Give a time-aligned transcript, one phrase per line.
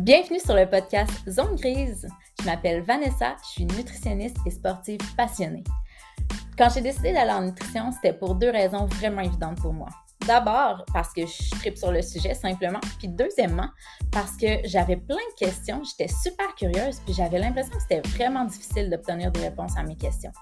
[0.00, 2.06] Bienvenue sur le podcast Zone Grise.
[2.38, 5.64] Je m'appelle Vanessa, je suis nutritionniste et sportive passionnée.
[6.58, 9.88] Quand j'ai décidé d'aller en nutrition, c'était pour deux raisons vraiment évidentes pour moi.
[10.26, 12.78] D'abord, parce que je tripe sur le sujet simplement.
[12.98, 13.70] Puis deuxièmement,
[14.12, 18.44] parce que j'avais plein de questions, j'étais super curieuse, puis j'avais l'impression que c'était vraiment
[18.44, 20.32] difficile d'obtenir des réponses à mes questions.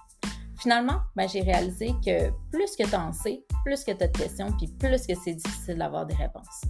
[0.59, 4.19] Finalement, ben, j'ai réalisé que plus que tu en sais, plus que tu as de
[4.19, 6.63] questions, puis plus que c'est difficile d'avoir des réponses.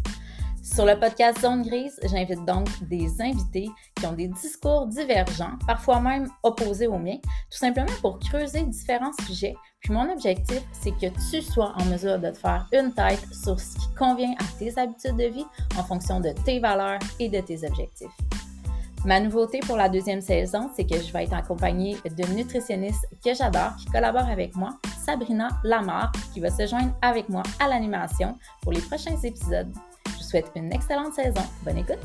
[0.65, 6.01] Sur le podcast Zone Grise, j'invite donc des invités qui ont des discours divergents, parfois
[6.01, 7.19] même opposés aux miens,
[7.51, 9.55] tout simplement pour creuser différents sujets.
[9.81, 13.61] Puis mon objectif, c'est que tu sois en mesure de te faire une tête sur
[13.61, 15.45] ce qui convient à tes habitudes de vie
[15.79, 18.17] en fonction de tes valeurs et de tes objectifs.
[19.05, 23.35] Ma nouveauté pour la deuxième saison, c'est que je vais être accompagnée d'une nutritionniste que
[23.35, 24.71] j'adore, qui collabore avec moi,
[25.05, 29.71] Sabrina Lamar, qui va se joindre avec moi à l'animation pour les prochains épisodes
[30.57, 31.43] une excellente saison.
[31.63, 31.99] Bonne écoute!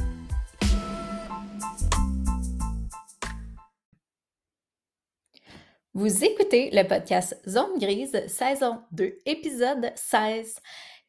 [5.95, 10.59] Vous écoutez le podcast Zone Grise, saison 2, épisode 16.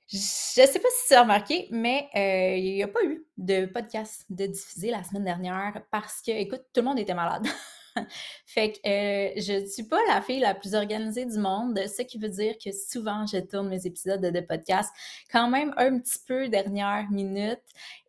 [0.08, 0.16] Je
[0.62, 3.66] ne sais pas si tu as remarqué, mais euh, il n'y a pas eu de
[3.66, 7.46] podcast de diffuser la semaine dernière parce que, écoute, tout le monde était malade.
[8.46, 12.02] fait que euh, je ne suis pas la fille la plus organisée du monde, ce
[12.02, 14.90] qui veut dire que souvent je tourne mes épisodes de, podcast
[15.30, 17.60] quand même un petit peu dernière minute.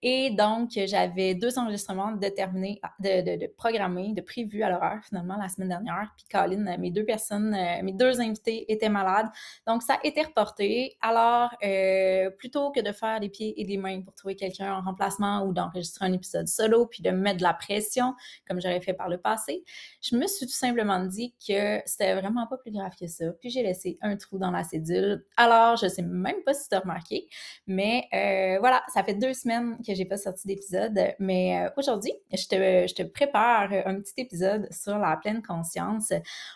[0.04, 5.38] Et donc, j'avais deux enregistrements de terminer, de, de, de de prévus à l'horaire finalement
[5.38, 6.12] la semaine dernière.
[6.16, 9.28] Puis Colin, mes deux personnes, euh, mes deux invités étaient malades.
[9.68, 10.98] Donc, ça a été reporté.
[11.02, 14.82] Alors, euh, plutôt que de faire des pieds et des mains pour trouver quelqu'un en
[14.82, 18.16] remplacement ou d'enregistrer un épisode solo, puis de me mettre de la pression,
[18.48, 19.64] comme j'avais fait par le passé,
[20.02, 23.26] je me suis tout simplement dit que c'était vraiment pas plus grave que ça.
[23.40, 25.24] Puis j'ai laissé un trou dans la cédule.
[25.38, 27.28] Alors, je sais même pas si tu as remarqué,
[27.68, 31.00] mais euh, voilà, ça fait deux semaines que j'ai pas sorti d'épisode.
[31.20, 32.56] Mais euh, aujourd'hui, je te,
[32.88, 36.14] je te prépare un petit épisode sur la pleine conscience,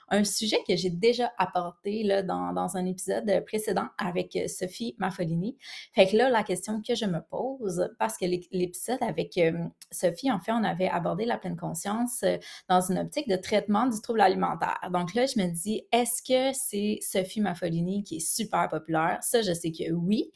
[0.10, 5.58] un sujet que j'ai déjà apporté là, dans, dans un épisode précédent avec Sophie Maffolini.
[5.94, 9.52] Fait que là, la question que je me pose, parce que l'épisode avec euh,
[9.92, 12.24] Sophie, en fait, on avait abordé la pleine conscience
[12.70, 14.80] dans une optique de traitement du trouble alimentaire.
[14.92, 19.20] Donc là, je me dis, est-ce que c'est Sophie Maffolini qui est super populaire?
[19.22, 20.32] Ça, je sais que oui.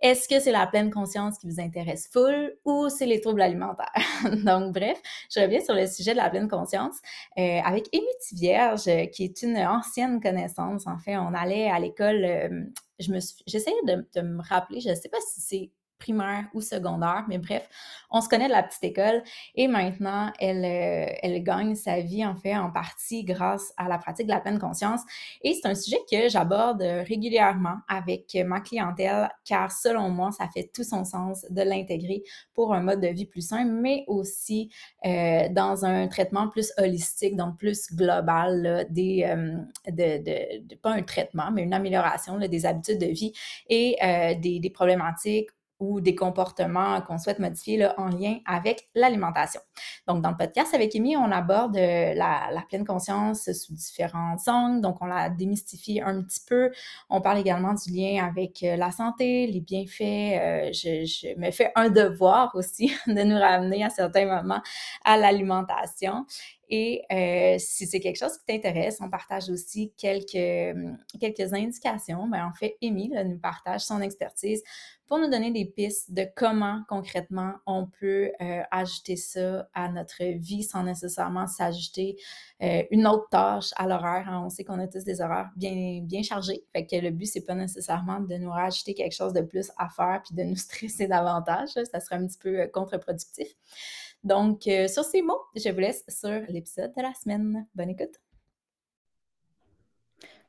[0.00, 3.92] Est-ce que c'est la pleine conscience qui vous intéresse full ou c'est les troubles alimentaires?
[4.44, 5.00] Donc, bref,
[5.34, 6.96] je reviens sur le sujet de la pleine conscience
[7.38, 10.86] euh, avec Amy Vierge, qui est une ancienne connaissance.
[10.86, 12.64] En fait, on allait à l'école, euh,
[12.98, 16.60] je me j'essayais de, de, me rappeler, je ne sais pas si c'est primaire ou
[16.60, 17.68] secondaire, mais bref,
[18.10, 19.22] on se connaît de la petite école
[19.54, 23.98] et maintenant, elle, euh, elle gagne sa vie en fait en partie grâce à la
[23.98, 25.00] pratique de la pleine conscience
[25.42, 30.70] et c'est un sujet que j'aborde régulièrement avec ma clientèle car selon moi, ça fait
[30.74, 32.22] tout son sens de l'intégrer
[32.54, 34.70] pour un mode de vie plus sain, mais aussi
[35.04, 39.58] euh, dans un traitement plus holistique, donc plus global des, euh,
[39.90, 43.32] de, pas un traitement, mais une amélioration des habitudes de vie
[43.68, 49.60] et euh, des problématiques ou des comportements qu'on souhaite modifier là, en lien avec l'alimentation.
[50.06, 54.36] Donc, dans le podcast avec Amy, on aborde euh, la, la, pleine conscience sous différents
[54.46, 54.80] angles.
[54.80, 56.70] Donc, on la démystifie un petit peu.
[57.10, 60.00] On parle également du lien avec euh, la santé, les bienfaits.
[60.02, 64.62] Euh, je, je, me fais un devoir aussi de nous ramener à certains moments
[65.04, 66.24] à l'alimentation.
[66.68, 70.76] Et euh, si c'est quelque chose qui t'intéresse, on partage aussi quelques,
[71.20, 72.26] quelques indications.
[72.26, 74.62] Ben, en fait, Amy nous partage son expertise
[75.06, 80.24] pour nous donner des pistes de comment concrètement on peut euh, ajouter ça à notre
[80.24, 82.16] vie sans nécessairement s'ajouter
[82.62, 84.28] euh, une autre tâche à l'horaire.
[84.28, 84.42] Hein.
[84.44, 86.64] On sait qu'on a tous des horaires bien, bien chargés.
[86.72, 89.88] Fait que le but, c'est pas nécessairement de nous rajouter quelque chose de plus à
[89.88, 91.70] faire puis de nous stresser davantage.
[91.90, 93.48] Ça serait un petit peu euh, contre-productif.
[94.24, 97.64] Donc, sur ces mots, je vous laisse sur l'épisode de la semaine.
[97.76, 98.25] Bonne écoute!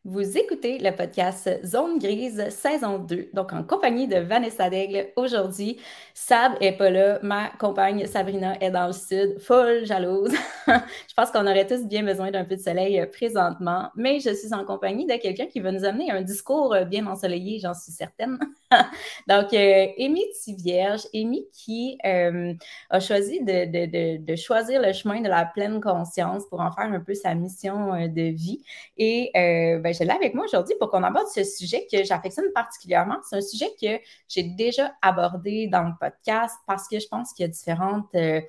[0.09, 5.09] Vous écoutez le podcast Zone Grise saison 2, donc en compagnie de Vanessa Daigle.
[5.17, 5.81] Aujourd'hui,
[6.13, 10.31] Sab est pas là, ma compagne Sabrina est dans le sud, folle jalouse.
[10.67, 14.33] je pense qu'on aurait tous bien besoin d'un peu de soleil euh, présentement, mais je
[14.33, 17.73] suis en compagnie de quelqu'un qui va nous amener un discours euh, bien ensoleillé, j'en
[17.73, 18.39] suis certaine.
[19.27, 22.53] donc, euh, Amy Tivierge, Amy qui euh,
[22.89, 27.13] a choisi de, choisir le chemin de la pleine conscience pour en faire un peu
[27.13, 28.63] sa mission de vie.
[28.97, 33.17] Et ben, je l'ai avec moi aujourd'hui pour qu'on aborde ce sujet que j'affectionne particulièrement.
[33.27, 37.45] C'est un sujet que j'ai déjà abordé dans le podcast parce que je pense qu'il
[37.45, 38.41] y a différentes euh,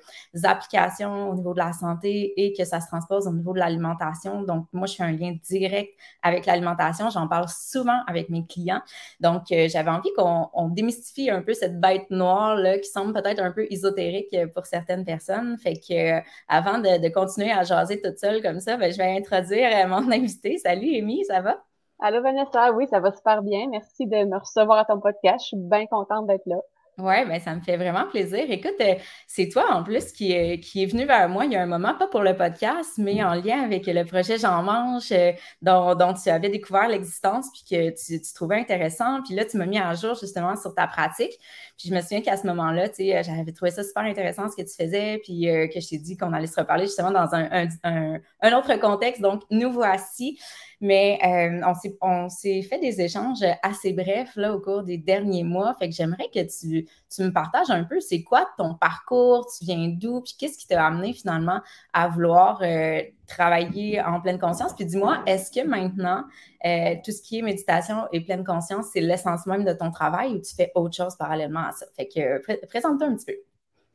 [0.43, 4.43] applications au niveau de la santé et que ça se transpose au niveau de l'alimentation.
[4.43, 5.91] Donc, moi, je fais un lien direct
[6.21, 7.09] avec l'alimentation.
[7.09, 8.81] J'en parle souvent avec mes clients.
[9.19, 13.41] Donc, euh, j'avais envie qu'on démystifie un peu cette bête noire là, qui semble peut-être
[13.41, 15.57] un peu ésotérique pour certaines personnes.
[15.57, 19.87] Fait que avant de, continuer à jaser toute seule comme ça, ben, je vais introduire
[19.87, 20.57] mon invité.
[20.57, 21.63] Salut Amy, ça va?
[22.01, 23.67] Allô Vanessa, oui, ça va super bien.
[23.69, 25.43] Merci de me recevoir à ton podcast.
[25.43, 26.61] Je suis bien contente d'être là.
[26.99, 28.45] Oui, ben ça me fait vraiment plaisir.
[28.49, 28.95] Écoute, euh,
[29.25, 31.95] c'est toi en plus qui, qui est venu vers moi il y a un moment,
[31.95, 35.31] pas pour le podcast, mais en lien avec le projet J'en mange, euh,
[35.61, 39.21] dont, tu avais découvert l'existence, puis que tu, tu, trouvais intéressant.
[39.23, 41.31] Puis là, tu m'as mis à jour justement sur ta pratique.
[41.77, 44.49] Puis je me souviens qu'à ce moment-là, tu sais, euh, j'avais trouvé ça super intéressant
[44.49, 45.43] ce que tu faisais, puis
[45.73, 49.21] que je t'ai dit qu'on allait se reparler justement dans un, un, un autre contexte.
[49.21, 50.37] Donc, nous voici.
[50.81, 55.75] Mais euh, on s'est fait des échanges assez brefs là, au cours des derniers mois.
[55.77, 59.65] Fait que j'aimerais que tu, tu, me partages un peu c'est quoi ton parcours, tu
[59.65, 61.59] viens d'où, puis qu'est-ce qui t'a amené finalement
[61.91, 64.73] à vouloir euh, travailler en pleine conscience?
[64.73, 66.23] Puis dis-moi, est-ce que maintenant,
[66.65, 70.33] euh, tout ce qui est méditation et pleine conscience, c'est l'essence même de ton travail
[70.33, 71.85] ou tu fais autre chose parallèlement à ça?
[71.97, 73.35] Fait que présente-toi un petit peu.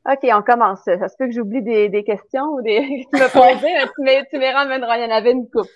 [0.06, 0.82] OK, on commence.
[0.84, 4.52] Ça se peut que j'oublie des, des, questions ou des tu me posais, tu me
[4.52, 4.98] ramèneras.
[4.98, 5.66] Il y en avait une coupe.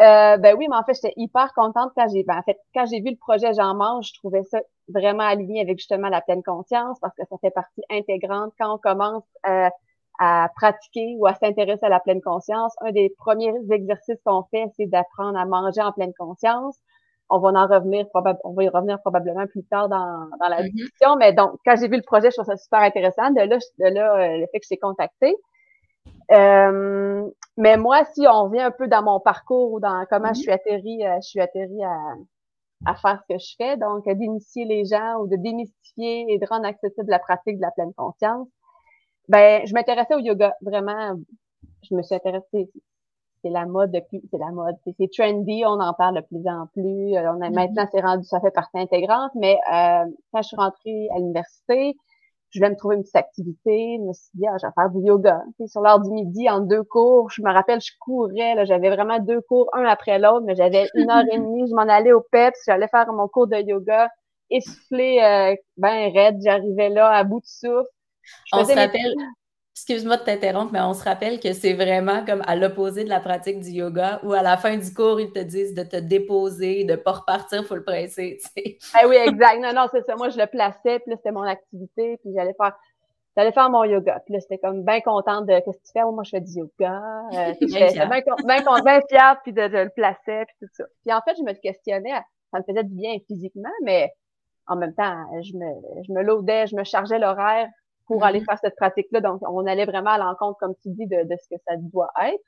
[0.00, 2.86] Euh, ben oui, mais en fait, j'étais hyper contente quand j'ai, ben, en fait, quand
[2.86, 6.42] j'ai vu le projet J'en mange, je trouvais ça vraiment aligné avec justement la pleine
[6.42, 9.68] conscience parce que ça fait partie intégrante quand on commence euh,
[10.18, 12.74] à pratiquer ou à s'intéresser à la pleine conscience.
[12.82, 16.76] Un des premiers exercices qu'on fait, c'est d'apprendre à manger en pleine conscience.
[17.30, 20.72] On va en revenir, on va y revenir probablement plus tard dans, dans la mm-hmm.
[20.72, 21.16] discussion.
[21.16, 23.30] Mais donc, quand j'ai vu le projet, je trouvais ça super intéressant.
[23.30, 25.34] De là, de là, euh, le fait que je t'ai contacté.
[26.32, 30.38] Euh, mais moi, si on revient un peu dans mon parcours ou dans comment je
[30.38, 30.42] mhm.
[30.42, 31.96] suis atterri, euh, je suis atterri à,
[32.86, 36.46] à faire ce que je fais, donc d'initier les gens ou de démystifier et de
[36.46, 38.48] rendre accessible la pratique de la pleine conscience.
[39.28, 41.14] Ben, je m'intéressais au yoga vraiment.
[41.88, 42.70] Je me suis intéressée.
[43.42, 46.66] C'est la mode depuis, c'est la mode, c'est trendy, on en parle de plus en
[46.66, 47.16] plus.
[47.16, 47.54] Euh, on a, mhm.
[47.54, 49.32] Maintenant, c'est rendu, ça fait partie intégrante.
[49.34, 51.96] Mais euh, quand je suis rentrée à l'université,
[52.50, 53.98] je voulais me trouver une petite activité.
[53.98, 55.42] Je me suis dit, ah, je vais faire du yoga.
[55.66, 58.54] sur l'heure du midi, en deux cours, je me rappelle, je courais.
[58.54, 61.68] Là, j'avais vraiment deux cours, un après l'autre, mais j'avais une heure et demie.
[61.68, 64.08] Je m'en allais au PEPS, j'allais faire mon cours de yoga,
[64.50, 66.38] essoufflé, euh, ben raide.
[66.42, 67.88] J'arrivais là à bout de souffle.
[68.52, 69.14] On se rappelle,
[69.72, 73.20] excuse-moi de t'interrompre, mais on se rappelle que c'est vraiment comme à l'opposé de la
[73.20, 76.84] pratique du yoga où à la fin du cours, ils te disent de te déposer,
[76.84, 78.38] de ne pas repartir, il faut le presser.
[78.94, 79.60] Ah oui, exact.
[79.60, 80.16] Non, non, c'est ça.
[80.16, 82.76] Moi, je le plaçais, puis là, c'était mon activité, puis j'allais faire.
[83.36, 84.20] J'allais faire mon yoga.
[84.26, 86.02] Puis là, c'était comme bien contente de qu'est-ce que tu fais?
[86.02, 87.00] moi, je fais du yoga.
[87.32, 90.84] Euh, bien, bien, bien fière, puis de, de, le placer, puis tout ça.
[91.04, 92.20] Puis en fait, je me questionnais,
[92.50, 94.12] ça me faisait du bien physiquement, mais
[94.66, 97.68] en même temps, je me, je me laudais, je me chargeais l'horaire
[98.10, 99.20] pour aller faire cette pratique-là.
[99.20, 102.10] Donc, on allait vraiment à l'encontre, comme tu dis, de, de, ce que ça doit
[102.24, 102.42] être.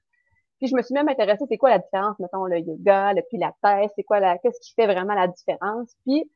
[0.59, 3.55] Puis je me suis même intéressée, c'est quoi la différence, mettons, le yoga, le pilates,
[3.95, 5.95] c'est quoi la, qu'est-ce qui fait vraiment la différence?
[6.05, 6.29] Puis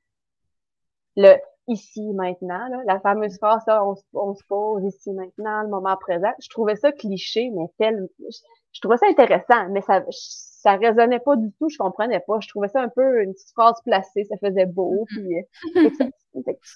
[1.17, 1.35] le
[1.69, 5.97] ici, maintenant, là, la fameuse phrase, ça, on, on, se pose ici, maintenant, le moment
[5.97, 6.31] présent.
[6.41, 11.35] Je trouvais ça cliché, mais tel, je, trouvais ça intéressant, mais ça, ça résonnait pas
[11.35, 12.39] du tout, je comprenais pas.
[12.41, 15.47] Je trouvais ça un peu une petite phrase placée, ça faisait beau, mm-hmm.
[15.75, 16.05] puis ça,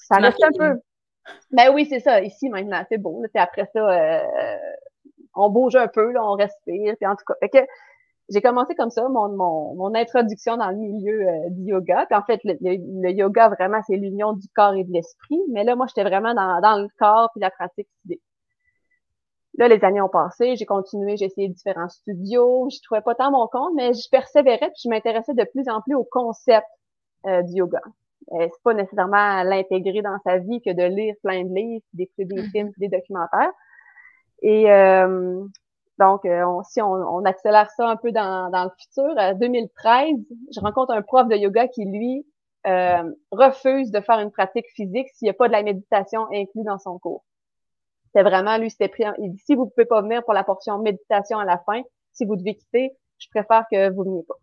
[0.08, 0.80] ça restait un peu,
[1.50, 2.20] ben oui, c'est ça.
[2.22, 3.22] Ici, maintenant, c'est beau.
[3.32, 4.56] Puis après ça, euh,
[5.34, 6.94] on bouge un peu, là, on respire.
[6.96, 7.58] Puis en tout cas, fait que
[8.30, 12.06] j'ai commencé comme ça mon, mon, mon introduction dans le milieu euh, du yoga.
[12.06, 15.40] Puis en fait, le, yoga, vraiment, c'est l'union du corps et de l'esprit.
[15.50, 18.22] Mais là, moi, j'étais vraiment dans, dans le corps puis la pratique physique.
[19.54, 23.32] Là, les années ont passé, j'ai continué, j'ai essayé différents studios, je trouvais pas tant
[23.32, 26.66] mon compte, mais je persévérais puis je m'intéressais de plus en plus au concept
[27.26, 27.80] euh, du yoga.
[28.32, 32.24] Euh, c'est pas nécessairement l'intégrer dans sa vie que de lire plein de livres, d'écouter
[32.26, 32.50] des mm-hmm.
[32.50, 33.52] films, des documentaires.
[34.42, 35.44] Et euh,
[35.98, 40.14] donc, euh, si on, accélère ça un peu dans, dans le futur, en 2013,
[40.54, 42.24] je rencontre un prof de yoga qui, lui,
[42.64, 46.78] refuse de faire une pratique physique s'il n'y a pas de la méditation inclus dans
[46.78, 47.24] son cours.
[48.14, 49.04] C'est vraiment, lui, c'était pris.
[49.18, 52.26] Il dit, si vous pouvez pas venir pour la portion méditation à la fin, si
[52.26, 54.34] vous devez quitter, je préfère que vous veniez pas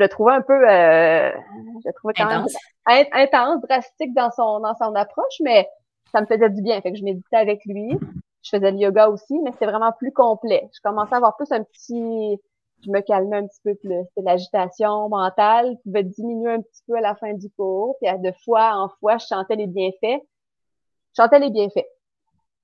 [0.00, 2.56] je le trouvais un peu, euh, je le trouvais quand intense.
[2.86, 5.68] même intense, drastique dans son dans son approche, mais
[6.10, 6.80] ça me faisait du bien.
[6.80, 7.98] Fait que je méditais avec lui.
[8.42, 10.70] Je faisais le yoga aussi, mais c'était vraiment plus complet.
[10.74, 12.40] Je commençais à avoir plus un petit,
[12.82, 14.02] je me calmais un petit peu plus.
[14.08, 17.96] C'était l'agitation mentale qui pouvait diminuer un petit peu à la fin du cours.
[18.00, 20.22] Puis de fois en fois, je chantais les bienfaits.
[21.12, 21.84] Je chantais les bienfaits.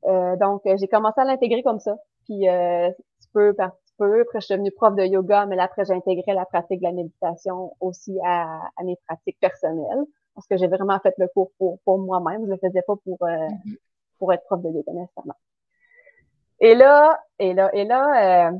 [0.06, 1.96] Euh, donc, j'ai commencé à l'intégrer comme ça.
[2.24, 2.88] Puis, euh,
[3.20, 4.20] tu peux, par peu.
[4.22, 6.84] Après, je suis devenue prof de yoga, mais là, après, j'ai intégré la pratique de
[6.84, 10.04] la méditation aussi à, à mes pratiques personnelles.
[10.34, 12.44] Parce que j'ai vraiment fait le cours pour, pour moi-même.
[12.44, 13.76] Je le faisais pas pour, euh, mm-hmm.
[14.18, 15.34] pour être prof de yoga nécessairement.
[16.60, 18.52] Et là, et là, et là, euh,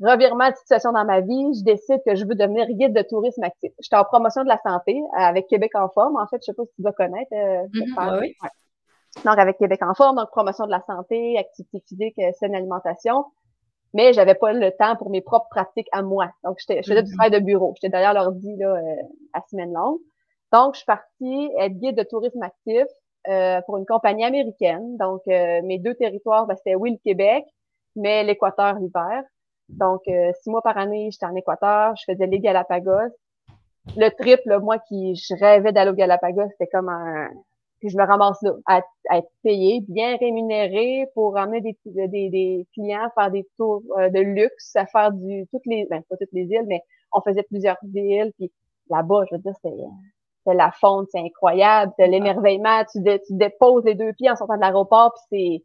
[0.00, 3.42] revirement de situation dans ma vie, je décide que je veux devenir guide de tourisme
[3.42, 3.72] actif.
[3.80, 6.16] J'étais en promotion de la santé avec Québec en forme.
[6.16, 7.32] En fait, je sais pas si tu vas connaître.
[7.32, 8.34] Euh, mm-hmm, oui.
[9.24, 13.24] Donc, avec Québec en forme, donc promotion de la santé, activité physique, euh, saine alimentation.
[13.94, 16.30] Mais j'avais pas le temps pour mes propres pratiques à moi.
[16.44, 17.14] Donc, je faisais du mm-hmm.
[17.16, 17.72] travail de bureau.
[17.76, 19.02] J'étais derrière l'ordi là, euh,
[19.32, 19.98] à semaine longue.
[20.52, 22.86] Donc, je suis partie être guide de tourisme actif
[23.28, 24.96] euh, pour une compagnie américaine.
[24.96, 27.44] Donc, euh, mes deux territoires, ben, c'était oui le Québec,
[27.96, 29.22] mais l'Équateur l'hiver.
[29.68, 33.12] Donc, euh, six mois par année, j'étais en Équateur, je faisais les Galapagos.
[33.96, 37.28] Le triple, moi qui je rêvais d'aller aux Galapagos, c'était comme un...
[37.80, 38.78] Puis je me ramasse là, à,
[39.16, 44.74] être payé, bien rémunéré pour emmener des, des, des clients faire des tours de luxe,
[44.76, 46.82] à faire du toutes les, ben pas toutes les îles, mais
[47.12, 48.32] on faisait plusieurs îles.
[48.36, 48.50] Puis
[48.90, 49.76] là-bas, je veux dire, c'était
[50.54, 54.60] la fonte, c'est incroyable, c'est l'émerveillement, tu, tu déposes les deux pieds en sortant de
[54.60, 55.64] l'aéroport, puis c'est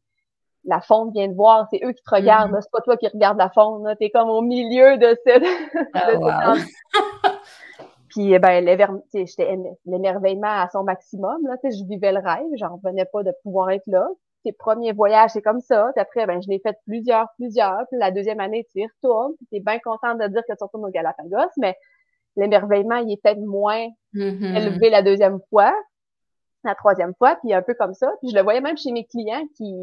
[0.65, 2.62] la fonte vient de voir, c'est eux qui te regardent, mm-hmm.
[2.62, 5.43] c'est pas toi qui regardes la fonte, t'es comme au milieu de cette...
[5.93, 6.53] Ah,
[8.13, 8.63] puis eh ben
[9.86, 13.88] l'émerveillement à son maximum, là, je vivais le rêve, j'en revenais pas de pouvoir être
[13.88, 14.08] là.
[14.43, 15.89] Tes premiers voyages, c'est comme ça.
[15.96, 17.88] Puis après, ben, je l'ai fait plusieurs, plusieurs.
[17.89, 19.34] Puis la deuxième année, tu y retournes.
[19.50, 21.75] Tu es bien contente de dire que tu retournes au Galapagos, mais
[22.36, 24.58] l'émerveillement, il est peut-être moins mm-hmm.
[24.58, 25.74] élevé la deuxième fois,
[26.63, 28.12] la troisième fois, puis un peu comme ça.
[28.22, 29.74] Puis je le voyais même chez mes clients qui,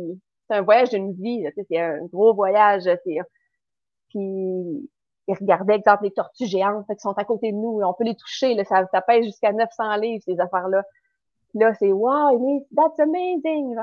[0.46, 2.88] c'est un voyage d'une vie, c'est un gros voyage,
[4.10, 4.88] puis
[5.30, 8.16] ils regardaient, exemple, les tortues géantes qui sont à côté de nous, on peut les
[8.16, 10.82] toucher, là, ça, ça pèse jusqu'à 900 livres, ces affaires-là.
[11.54, 13.75] Là, c'est wow, that's amazing.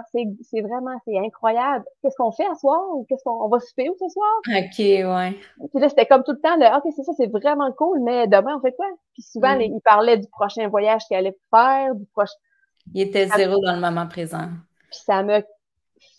[0.42, 1.84] C'est vraiment, c'est incroyable.
[2.02, 2.82] Qu'est-ce qu'on fait ce soir?
[3.10, 4.32] Qu'est-ce qu'on on va souper ce soir?
[4.48, 5.38] OK, ouais.
[5.70, 8.28] Puis là, c'était comme tout le temps, le, OK, c'est ça, c'est vraiment cool, mais
[8.28, 8.88] demain, on fait quoi?
[9.14, 9.62] Puis souvent, mm.
[9.62, 12.38] il parlait du prochain voyage qu'il allait faire, du prochain.
[12.94, 14.48] Il était zéro dans le moment présent.
[14.90, 15.42] Puis ça m'a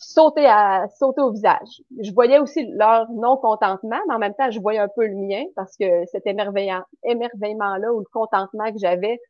[0.09, 1.83] sauté à sauté au visage.
[2.01, 5.45] Je voyais aussi leur non-contentement, mais en même temps, je voyais un peu le mien
[5.55, 9.21] parce que cet émerveillement, émerveillement-là ou le contentement que j'avais,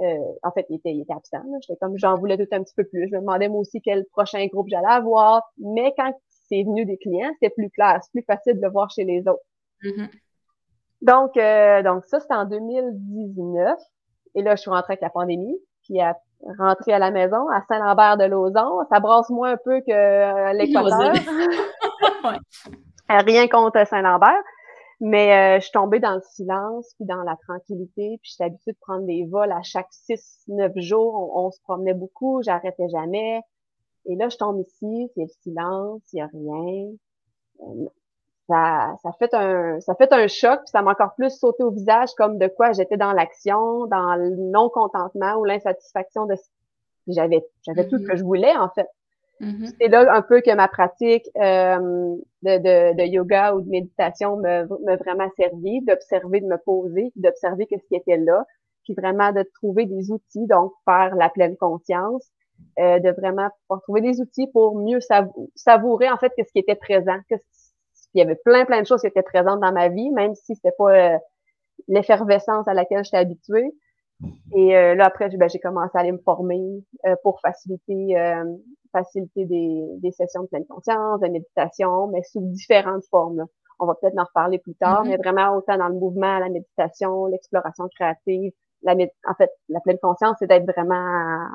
[0.00, 1.42] euh, en fait, il était, il était absent.
[1.62, 3.08] J'étais comme, j'en voulais tout un petit peu plus.
[3.08, 5.42] Je me demandais moi aussi quel prochain groupe j'allais avoir.
[5.58, 6.12] Mais quand
[6.48, 9.26] c'est venu des clients, c'était plus clair, c'est plus facile de le voir chez les
[9.26, 9.42] autres.
[9.82, 10.08] Mm-hmm.
[11.02, 13.76] Donc, euh, donc ça, c'était en 2019.
[14.36, 15.58] Et là, je suis rentrée avec la pandémie.
[15.82, 16.16] Puis à
[16.58, 18.86] rentrer à la maison, à Saint-Lambert-de-Lauzon.
[18.90, 21.12] Ça brasse moins un peu que euh, l'Équateur.
[22.24, 22.38] ouais.
[23.08, 24.42] Rien contre Saint-Lambert.
[25.00, 28.72] Mais euh, je suis tombée dans le silence, puis dans la tranquillité, puis j'étais habituée
[28.72, 31.36] de prendre des vols à chaque six, neuf jours.
[31.36, 33.40] On, se promenait beaucoup, j'arrêtais jamais.
[34.06, 36.90] Et là, je tombe ici, c'est le silence, il n'y a rien.
[38.48, 41.70] Ça, ça fait un ça fait un choc, puis ça m'a encore plus sauté au
[41.70, 46.34] visage comme de quoi j'étais dans l'action, dans le non-contentement ou l'insatisfaction de
[47.06, 48.06] j'avais j'avais tout ce mm-hmm.
[48.06, 48.86] que je voulais en fait.
[49.42, 49.74] Mm-hmm.
[49.78, 54.36] C'est là un peu que ma pratique euh, de, de, de, yoga ou de méditation
[54.38, 58.44] me, me vraiment servi, d'observer, de me poser, d'observer ce qui était là,
[58.84, 62.26] puis vraiment de trouver des outils, donc faire la pleine conscience,
[62.78, 63.48] euh, de vraiment
[63.82, 65.00] trouver des outils pour mieux
[65.54, 67.16] savourer en fait que ce qui était présent.
[67.28, 67.36] Que,
[68.14, 70.54] il y avait plein plein de choses qui étaient présentes dans ma vie, même si
[70.54, 71.18] c'était pas euh,
[71.88, 73.70] l'effervescence à laquelle j'étais habituée.
[74.54, 76.82] Et euh, là après, ben, j'ai commencé à aller me former
[77.22, 78.16] pour faciliter
[78.92, 83.44] faciliter des, des, sessions de pleine conscience, de méditation, mais sous différentes formes.
[83.78, 85.08] On va peut-être en reparler plus tard, mm-hmm.
[85.08, 88.52] mais vraiment autant dans le mouvement, la méditation, l'exploration créative.
[88.82, 91.46] La, en fait, la pleine conscience, c'est d'être vraiment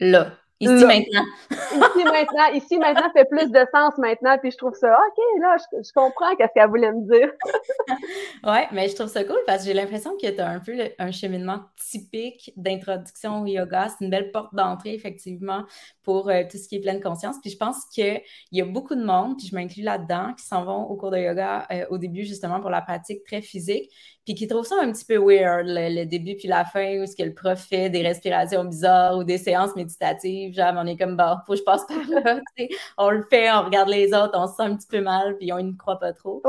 [0.00, 1.24] là, Ici maintenant.
[1.50, 2.52] ici maintenant.
[2.52, 4.36] Ici maintenant fait plus de sens maintenant.
[4.38, 7.32] Puis je trouve ça, OK, là, je, comprends qu'est-ce qu'elle voulait me dire.
[8.44, 10.74] oui, mais je trouve ça cool parce que j'ai l'impression que tu as un peu
[10.98, 13.88] un cheminement typique d'introduction au yoga.
[13.88, 15.64] C'est une belle porte d'entrée, effectivement,
[16.02, 17.36] pour euh, tout ce qui est pleine conscience.
[17.40, 18.20] Puis je pense qu'il
[18.52, 21.18] y a beaucoup de monde, puis je m'inclus là-dedans, qui s'en vont au cours de
[21.18, 23.90] yoga euh, au début, justement, pour la pratique très physique,
[24.26, 27.16] puis qui trouvent ça un petit peu weird, le, début puis la fin, où ce
[27.16, 30.49] que le prof fait des respirations bizarres ou des séances méditatives.
[30.52, 32.40] Genre, on est comme, bah, faut que je passe par là.
[32.98, 35.52] on le fait, on regarde les autres, on se sent un petit peu mal, puis
[35.52, 36.42] on ne croit pas trop.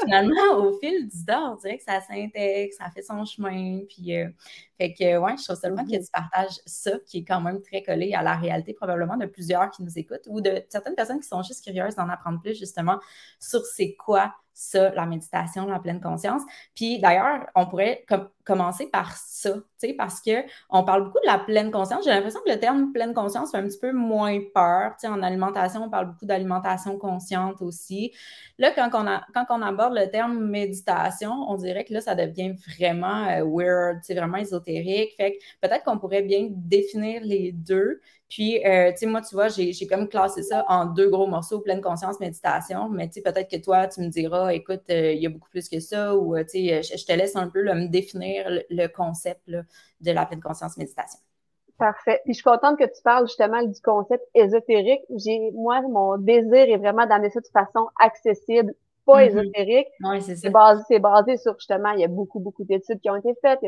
[0.00, 3.80] Finalement, au fil du temps, on dirait que ça s'intègre, ça fait son chemin.
[3.88, 4.28] Puis, euh,
[4.78, 7.40] fait que, ouais, je trouve seulement qu'il y a du partage ça, qui est quand
[7.40, 10.94] même très collé à la réalité, probablement de plusieurs qui nous écoutent ou de certaines
[10.94, 12.98] personnes qui sont juste curieuses d'en apprendre plus, justement,
[13.38, 16.42] sur c'est quoi ça, la méditation, la pleine conscience.
[16.74, 19.54] Puis d'ailleurs, on pourrait, comme commencer par ça,
[19.96, 22.04] parce que on parle beaucoup de la pleine conscience.
[22.04, 24.92] J'ai l'impression que le terme pleine conscience fait un petit peu moins peur.
[25.04, 28.12] en alimentation, on parle beaucoup d'alimentation consciente aussi.
[28.58, 32.14] Là, quand on, a, quand on aborde le terme méditation, on dirait que là, ça
[32.14, 35.14] devient vraiment euh, weird, c'est vraiment ésotérique.
[35.16, 38.00] Fait peut-être qu'on pourrait bien définir les deux,
[38.32, 41.60] puis, euh, tu sais, moi, tu vois, j'ai comme classé ça en deux gros morceaux,
[41.60, 42.88] pleine conscience, méditation.
[42.88, 45.50] Mais tu sais, peut-être que toi, tu me diras, écoute, euh, il y a beaucoup
[45.50, 48.31] plus que ça, ou tu sais, je, te laisse un peu me définir
[48.70, 49.64] le, concept de
[50.10, 51.18] la pleine conscience, méditation.
[51.78, 52.20] Parfait.
[52.24, 55.02] Puis je suis contente que tu parles justement du concept ésotérique.
[55.16, 58.72] J'ai, moi, mon désir est vraiment d'amener ça de façon accessible,
[59.04, 59.26] pas mm-hmm.
[59.26, 59.88] ésotérique.
[60.04, 60.76] Oui, c'est ça.
[60.86, 63.60] C'est basé, sur justement, il y a beaucoup, beaucoup d'études qui ont été faites.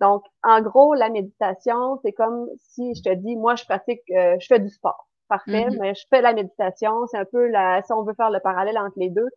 [0.00, 4.36] Donc, en gros, la méditation, c'est comme si je te dis, moi, je pratique, euh,
[4.40, 5.08] je fais du sport.
[5.28, 5.78] Parfait, mm-hmm.
[5.80, 7.06] mais je fais la méditation.
[7.06, 9.28] C'est un peu la, si on veut faire le parallèle entre les deux.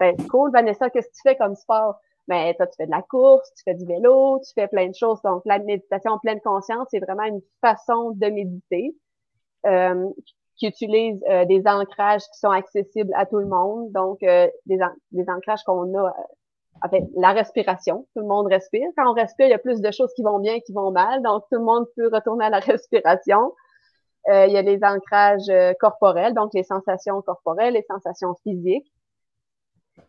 [0.00, 2.00] Ben, cool, Vanessa, qu'est-ce que tu fais comme sport?
[2.28, 4.94] Ben, toi, tu fais de la course, tu fais du vélo, tu fais plein de
[4.94, 5.20] choses.
[5.22, 8.94] Donc, la méditation en pleine conscience, c'est vraiment une façon de méditer
[9.66, 10.08] euh,
[10.56, 13.92] qui utilise euh, des ancrages qui sont accessibles à tout le monde.
[13.92, 16.14] Donc, des, des ancrages qu'on a
[16.82, 18.06] en fait, la respiration.
[18.14, 18.88] Tout le monde respire.
[18.96, 21.22] Quand on respire, il y a plus de choses qui vont bien, qui vont mal.
[21.22, 23.52] Donc, tout le monde peut retourner à la respiration.
[24.28, 28.90] Euh, il y a les ancrages euh, corporels, donc les sensations corporelles, les sensations physiques.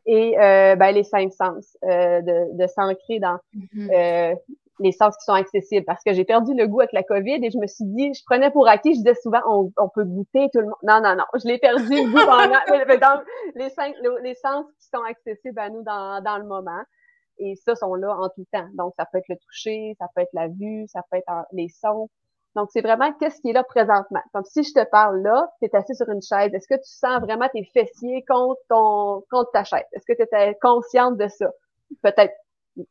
[0.05, 4.35] Et euh, ben, les cinq sens, de, de s'ancrer dans mm-hmm
[4.79, 7.49] les sens qui sont accessibles parce que j'ai perdu le goût avec la COVID et
[7.49, 10.49] je me suis dit, je prenais pour acquis, je disais souvent, on, on peut goûter
[10.51, 10.75] tout le monde.
[10.83, 13.23] Non, non, non, je l'ai perdu le goût pendant dans
[13.55, 16.81] les, cinq, les sens qui sont accessibles à nous dans, dans le moment.
[17.37, 18.67] Et ça sont là en tout temps.
[18.73, 21.67] Donc, ça peut être le toucher, ça peut être la vue, ça peut être les
[21.67, 22.09] sons.
[22.55, 24.21] Donc, c'est vraiment qu'est-ce qui est là présentement.
[24.33, 26.53] Comme si je te parle là, tu es assis sur une chaise.
[26.53, 29.83] Est-ce que tu sens vraiment tes fessiers contre ton contre ta chaise?
[29.91, 31.49] Est-ce que tu étais consciente de ça?
[32.01, 32.33] Peut-être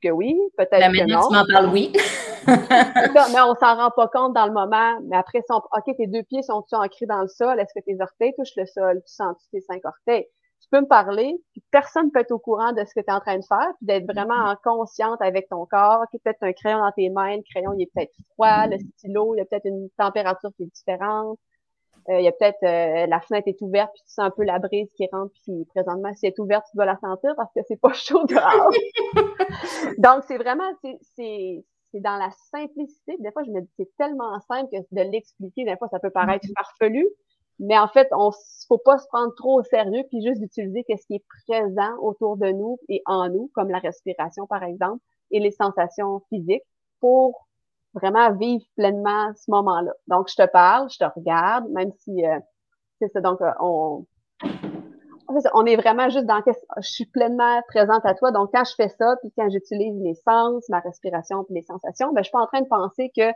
[0.02, 1.28] que oui, peut-être que non.
[1.28, 1.92] tu m'en parles, oui.
[2.46, 5.00] mais on s'en rend pas compte dans le moment.
[5.04, 7.58] Mais après, OK, tes deux pieds sont-ils ancrés dans le sol?
[7.58, 9.02] Est-ce que tes orteils touchent le sol?
[9.06, 10.26] Tu sens-tu tes cinq orteils?
[10.64, 13.12] Tu peux me parler, puis personne peut être au courant de ce que tu es
[13.12, 14.52] en train de faire, puis d'être vraiment mm-hmm.
[14.52, 16.00] en consciente avec ton corps.
[16.02, 19.34] OK, peut-être un crayon dans tes mains, le crayon, il est peut-être froid, le stylo,
[19.34, 21.38] il y a peut-être une température qui est différente.
[22.08, 24.44] Euh, il y a peut-être euh, la fenêtre est ouverte puis tu sens un peu
[24.44, 27.50] la brise qui rentre puis présentement si elle est ouverte tu dois la sentir parce
[27.54, 28.68] que c'est pas chaud dehors.
[29.98, 33.16] Donc c'est vraiment c'est c'est dans la simplicité.
[33.20, 36.10] Des fois je me dis c'est tellement simple que de l'expliquer des fois ça peut
[36.10, 36.52] paraître mm-hmm.
[36.58, 37.08] farfelu,
[37.58, 38.30] mais en fait on
[38.68, 42.36] faut pas se prendre trop au sérieux puis juste d'utiliser qu'est-ce qui est présent autour
[42.36, 46.64] de nous et en nous comme la respiration par exemple et les sensations physiques
[47.00, 47.46] pour
[47.94, 49.92] vraiment vivre pleinement ce moment-là.
[50.08, 52.38] Donc, je te parle, je te regarde, même si euh,
[53.00, 53.20] c'est ça.
[53.20, 54.04] Donc, euh, on,
[55.54, 58.32] on est vraiment juste dans je suis pleinement présente à toi.
[58.32, 62.12] Donc, quand je fais ça, puis quand j'utilise mes sens, ma respiration, puis les sensations,
[62.12, 63.32] ben, je suis pas en train de penser que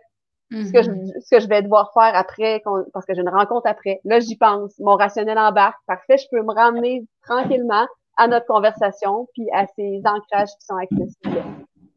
[0.51, 1.21] ce, que je, mm-hmm.
[1.21, 4.01] ce que je vais devoir faire après, parce que j'ai une rencontre après.
[4.05, 4.79] Là, j'y pense.
[4.79, 5.79] Mon rationnel embarque.
[5.87, 10.77] Parfait, je peux me ramener tranquillement à notre conversation, puis à ces ancrages qui sont
[10.77, 11.45] accessibles.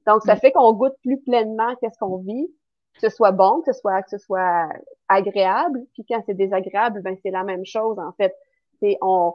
[0.07, 2.47] Donc, ça fait qu'on goûte plus pleinement qu'est-ce qu'on vit,
[2.93, 4.69] que ce soit bon, que ce soit, que ce soit
[5.07, 5.79] agréable.
[5.93, 8.33] Puis quand c'est désagréable, ben c'est la même chose en fait.
[8.79, 9.33] C'est on,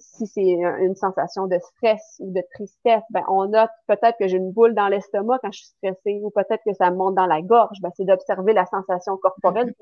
[0.00, 4.36] si c'est une sensation de stress ou de tristesse, ben on note peut-être que j'ai
[4.36, 7.42] une boule dans l'estomac quand je suis stressée, ou peut-être que ça monte dans la
[7.42, 7.78] gorge.
[7.82, 9.72] Ben c'est d'observer la sensation corporelle,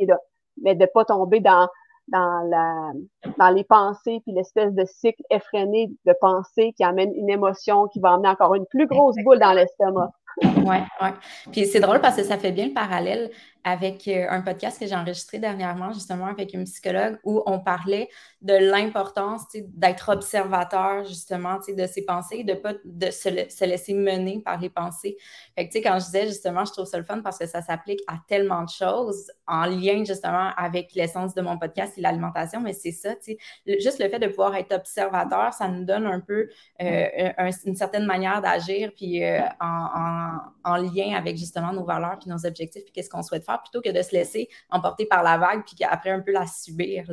[0.62, 1.68] mais de pas tomber dans
[2.08, 2.92] dans la
[3.38, 8.00] dans les pensées puis l'espèce de cycle effréné de pensée qui amène une émotion qui
[8.00, 10.10] va amener encore une plus grosse boule dans l'estomac.
[10.42, 11.08] Oui, oui.
[11.52, 13.30] Puis c'est drôle parce que ça fait bien le parallèle
[13.68, 18.08] avec euh, un podcast que j'ai enregistré dernièrement, justement, avec une psychologue, où on parlait
[18.40, 24.58] de l'importance d'être observateur, justement, de ses pensées, de pas de se, laisser mener par
[24.58, 25.16] les pensées.
[25.54, 28.00] Fait que, quand je disais, justement, je trouve ça le fun parce que ça s'applique
[28.06, 32.72] à tellement de choses en lien, justement, avec l'essence de mon podcast et l'alimentation, mais
[32.72, 36.20] c'est ça, tu sais, juste le fait de pouvoir être observateur, ça nous donne un
[36.20, 36.48] peu
[36.82, 37.32] euh,
[37.64, 42.46] une certaine manière d'agir, puis euh, en, en, lien avec, justement, nos valeurs, puis nos
[42.46, 45.64] objectifs, puis qu'est-ce qu'on souhaite faire plutôt que de se laisser emporter par la vague
[45.64, 47.10] puis qu'après un peu la subir.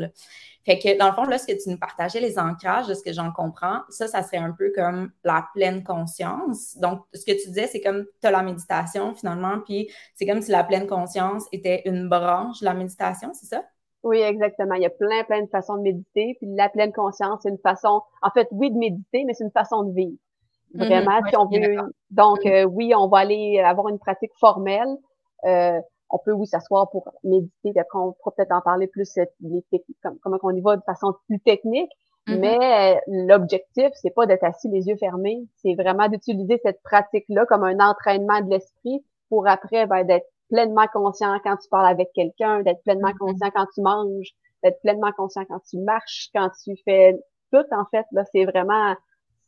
[0.65, 3.04] Fait que dans le fond, là, ce que tu nous partageais, les ancrages, de ce
[3.04, 6.75] que j'en comprends, ça, ça serait un peu comme la pleine conscience.
[6.78, 10.41] Donc, ce que tu disais, c'est comme tu as la méditation finalement, puis c'est comme
[10.41, 13.63] si la pleine conscience était une branche de la méditation, c'est ça?
[14.06, 14.75] Oui, exactement.
[14.75, 16.36] Il y a plein, plein de façons de méditer.
[16.39, 19.51] Puis la pleine conscience, c'est une façon, en fait, oui, de méditer, mais c'est une
[19.51, 20.17] façon de vivre.
[20.75, 20.86] Mm-hmm.
[20.86, 21.91] Vraiment, si on veut.
[22.12, 22.65] Donc, mm-hmm.
[22.65, 24.95] euh, oui, on va aller avoir une pratique formelle.
[25.45, 27.74] Euh, on peut, oui, s'asseoir pour méditer.
[27.80, 29.65] Après, on pourra peut-être en parler plus, les
[30.22, 31.91] comment on y va de façon plus technique.
[32.28, 32.39] Mm-hmm.
[32.39, 37.63] Mais l'objectif, c'est pas d'être assis les yeux fermés, c'est vraiment d'utiliser cette pratique-là comme
[37.63, 42.62] un entraînement de l'esprit pour après ben, d'être pleinement conscient quand tu parles avec quelqu'un,
[42.63, 43.18] d'être pleinement mm-hmm.
[43.18, 44.30] conscient quand tu manges,
[44.63, 47.15] d'être pleinement conscient quand tu marches, quand tu fais
[47.52, 48.06] tout en fait.
[48.12, 48.96] Là, c'est vraiment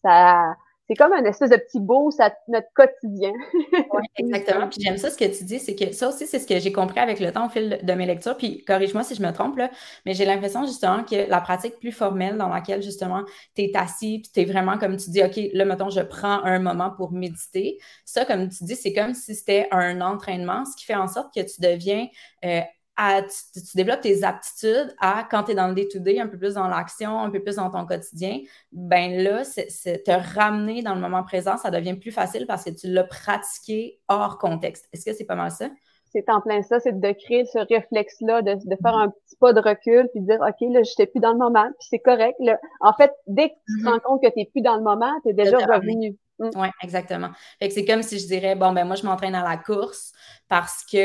[0.03, 0.55] ça
[0.87, 3.33] c'est comme un espèce de petit boost à notre quotidien.
[3.73, 4.67] oui, exactement.
[4.67, 6.71] Puis j'aime ça, ce que tu dis, c'est que ça aussi, c'est ce que j'ai
[6.71, 8.37] compris avec le temps au fil de mes lectures.
[8.37, 9.69] Puis corrige-moi si je me trompe, là,
[10.05, 13.23] mais j'ai l'impression justement que la pratique plus formelle dans laquelle justement
[13.55, 16.43] tu es assis, puis tu es vraiment comme tu dis, OK, là, mettons, je prends
[16.43, 17.77] un moment pour méditer.
[18.05, 21.33] Ça, comme tu dis, c'est comme si c'était un entraînement, ce qui fait en sorte
[21.33, 22.07] que tu deviens
[22.45, 22.61] euh,
[22.97, 26.67] tu, développes tes aptitudes à, quand tu es dans le day-to-day, un peu plus dans
[26.67, 28.39] l'action, un peu plus dans ton quotidien,
[28.71, 32.71] ben là, c'est te ramener dans le moment présent, ça devient plus facile parce que
[32.71, 34.87] tu l'as pratiqué hors contexte.
[34.93, 35.69] Est-ce que c'est pas mal ça?
[36.11, 39.59] C'est en plein ça, c'est de créer ce réflexe-là, de, faire un petit pas de
[39.59, 42.37] recul, puis de dire, OK, là, je n'étais plus dans le moment, puis c'est correct.
[42.79, 43.91] En fait, dès que tu te mm-hmm.
[43.91, 46.17] rends compte que tu n'es plus dans le moment, tu es déjà revenu.
[46.39, 46.49] Mm.
[46.55, 47.29] Oui, exactement.
[47.59, 50.11] Fait que c'est comme si je dirais, bon, ben moi, je m'entraîne à la course
[50.47, 50.97] parce que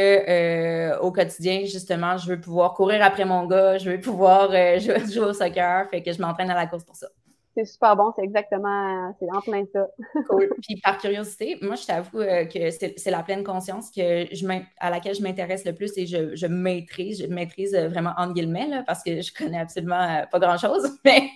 [0.92, 4.78] euh, au quotidien, justement, je veux pouvoir courir après mon gars, je veux pouvoir euh,
[4.78, 7.08] jouer, au soccer, fait que je m'entraîne à la course pour ça.
[7.54, 9.86] C'est super bon, c'est exactement, c'est en plein ça.
[10.28, 10.48] cool.
[10.62, 14.46] Puis par curiosité, moi, je t'avoue euh, que c'est la pleine conscience que je
[14.78, 18.68] à laquelle je m'intéresse le plus et je, je, maîtrise, je maîtrise vraiment entre guillemets,
[18.68, 20.98] là, parce que je connais absolument euh, pas grand-chose.
[21.04, 21.30] Mais,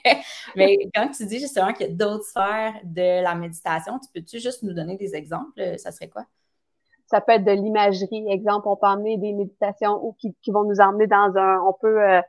[0.54, 4.38] mais quand tu dis justement qu'il y a d'autres sphères de la méditation, tu peux-tu
[4.38, 5.76] juste nous donner des exemples?
[5.78, 6.24] Ça serait quoi?
[7.06, 8.26] Ça peut être de l'imagerie.
[8.28, 11.72] Exemple, on peut emmener des méditations ou qui, qui vont nous emmener dans un, on
[11.72, 12.20] peut euh,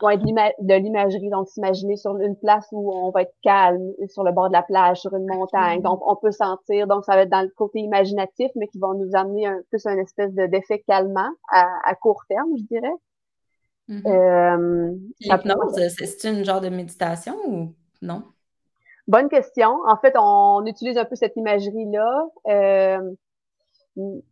[0.00, 1.30] vont être de l'imagerie.
[1.30, 4.62] Donc, s'imaginer sur une place où on va être calme, sur le bord de la
[4.62, 5.82] plage, sur une montagne.
[5.82, 6.86] Donc, on peut sentir.
[6.86, 9.86] Donc, ça va être dans le côté imaginatif, mais qui vont nous amener un, plus
[9.86, 12.94] un espèce d'effet calmant à, court terme, je dirais.
[13.88, 14.06] Mm-hmm.
[14.08, 18.24] euh, L'hypnose, c'est une genre de méditation ou non?
[19.06, 19.78] Bonne question.
[19.86, 22.26] En fait, on utilise un peu cette imagerie-là.
[22.48, 23.12] Euh,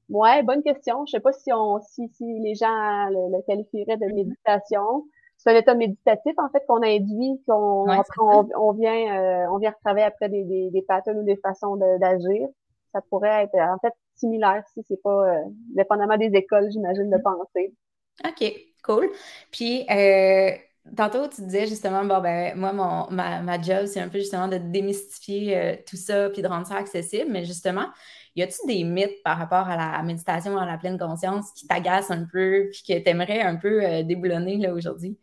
[0.08, 1.06] ouais, bonne question.
[1.06, 4.14] Je sais pas si on, si, si les gens le, le qualifieraient de mm-hmm.
[4.14, 5.04] méditation
[5.44, 10.06] c'est un état méditatif en fait qu'on induit, qu'on on, vient euh, on vient retravailler
[10.06, 12.48] après des, des, des patterns ou des façons d'agir.
[12.92, 15.42] Ça pourrait être en fait similaire si c'est pas euh,
[15.74, 17.74] dépendamment des écoles, j'imagine, de penser.
[18.24, 18.52] OK,
[18.84, 19.10] cool.
[19.50, 20.50] Puis euh,
[20.96, 24.48] tantôt, tu disais justement, bon, ben, moi, mon, ma, ma job, c'est un peu justement
[24.48, 27.30] de démystifier euh, tout ça puis de rendre ça accessible.
[27.30, 27.86] Mais justement,
[28.36, 32.12] y a-t-il des mythes par rapport à la méditation à la pleine conscience qui t'agacent
[32.12, 35.18] un peu puis que tu aimerais un peu déboulonner là aujourd'hui?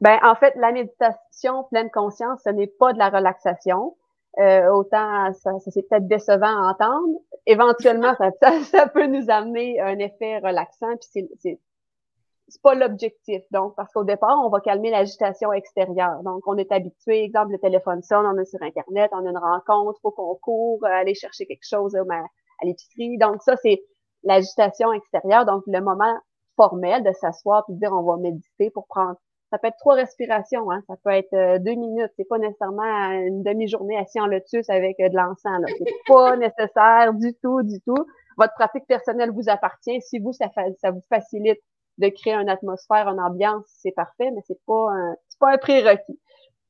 [0.00, 3.96] Ben, en fait, la méditation pleine conscience, ce n'est pas de la relaxation.
[4.38, 7.20] Euh, autant ça, ça c'est peut-être décevant à entendre.
[7.46, 11.58] Éventuellement, ça, ça, peut nous amener un effet relaxant, puis c'est
[12.48, 13.42] c'est pas l'objectif.
[13.50, 16.22] Donc, parce qu'au départ, on va calmer l'agitation extérieure.
[16.22, 19.38] Donc, on est habitué, exemple, le téléphone sonne, on est sur Internet, on a une
[19.38, 23.18] rencontre, faut qu'on court, euh, aller chercher quelque chose à l'épicerie.
[23.18, 23.82] Donc, ça, c'est
[24.22, 25.44] l'agitation extérieure.
[25.44, 26.14] Donc, le moment
[26.56, 29.16] formel de s'asseoir puis de dire on va méditer pour prendre
[29.50, 30.82] ça peut être trois respirations, hein.
[30.88, 32.10] ça peut être euh, deux minutes.
[32.16, 35.62] C'est pas nécessairement une demi-journée assis en lotus avec euh, de l'encens.
[35.78, 38.06] C'est pas nécessaire du tout, du tout.
[38.38, 40.00] Votre pratique personnelle vous appartient.
[40.02, 40.46] Si vous, ça,
[40.80, 41.60] ça vous facilite
[41.98, 45.58] de créer une atmosphère, une ambiance, c'est parfait, mais c'est pas un, c'est pas un
[45.58, 46.20] prérequis.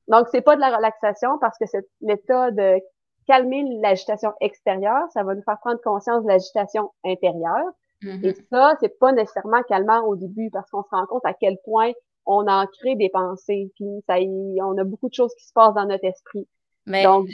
[0.09, 2.81] Donc, c'est pas de la relaxation parce que c'est l'état de
[3.27, 7.73] calmer l'agitation extérieure, ça va nous faire prendre conscience de l'agitation intérieure.
[8.03, 8.25] Mm-hmm.
[8.25, 11.57] Et ça, c'est pas nécessairement calmant au début parce qu'on se rend compte à quel
[11.65, 11.91] point
[12.27, 15.75] on en crée des pensées, puis ça, on a beaucoup de choses qui se passent
[15.75, 16.47] dans notre esprit.
[16.87, 17.29] Mais Donc,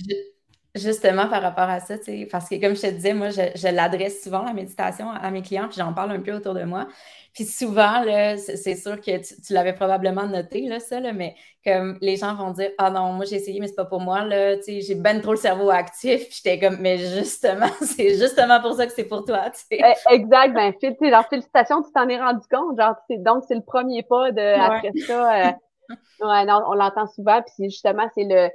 [0.75, 1.95] justement, par rapport à ça,
[2.31, 5.43] parce que comme je te disais, moi, je, je l'adresse souvent, la méditation, à mes
[5.43, 6.87] clients, puis j'en parle un peu autour de moi.
[7.35, 8.05] Puis souvent,
[8.37, 12.51] c'est sûr que tu, l'avais probablement noté, là, ça, là, mais comme les gens vont
[12.51, 15.31] dire Ah non, moi j'ai essayé, mais c'est pas pour moi, là, j'ai ben trop
[15.31, 16.29] le cerveau actif.
[16.29, 19.45] Puis j'étais comme, mais justement, c'est justement pour ça que c'est pour toi.
[19.55, 19.65] sais.
[19.71, 20.75] Eh, exact, ben,
[21.07, 22.79] alors, félicitations, tu t'en es rendu compte.
[22.79, 25.49] Genre, donc, c'est le premier pas de après ça.
[25.49, 25.53] Euh,
[26.21, 28.51] ouais, non, on l'entend souvent, puis justement, c'est le.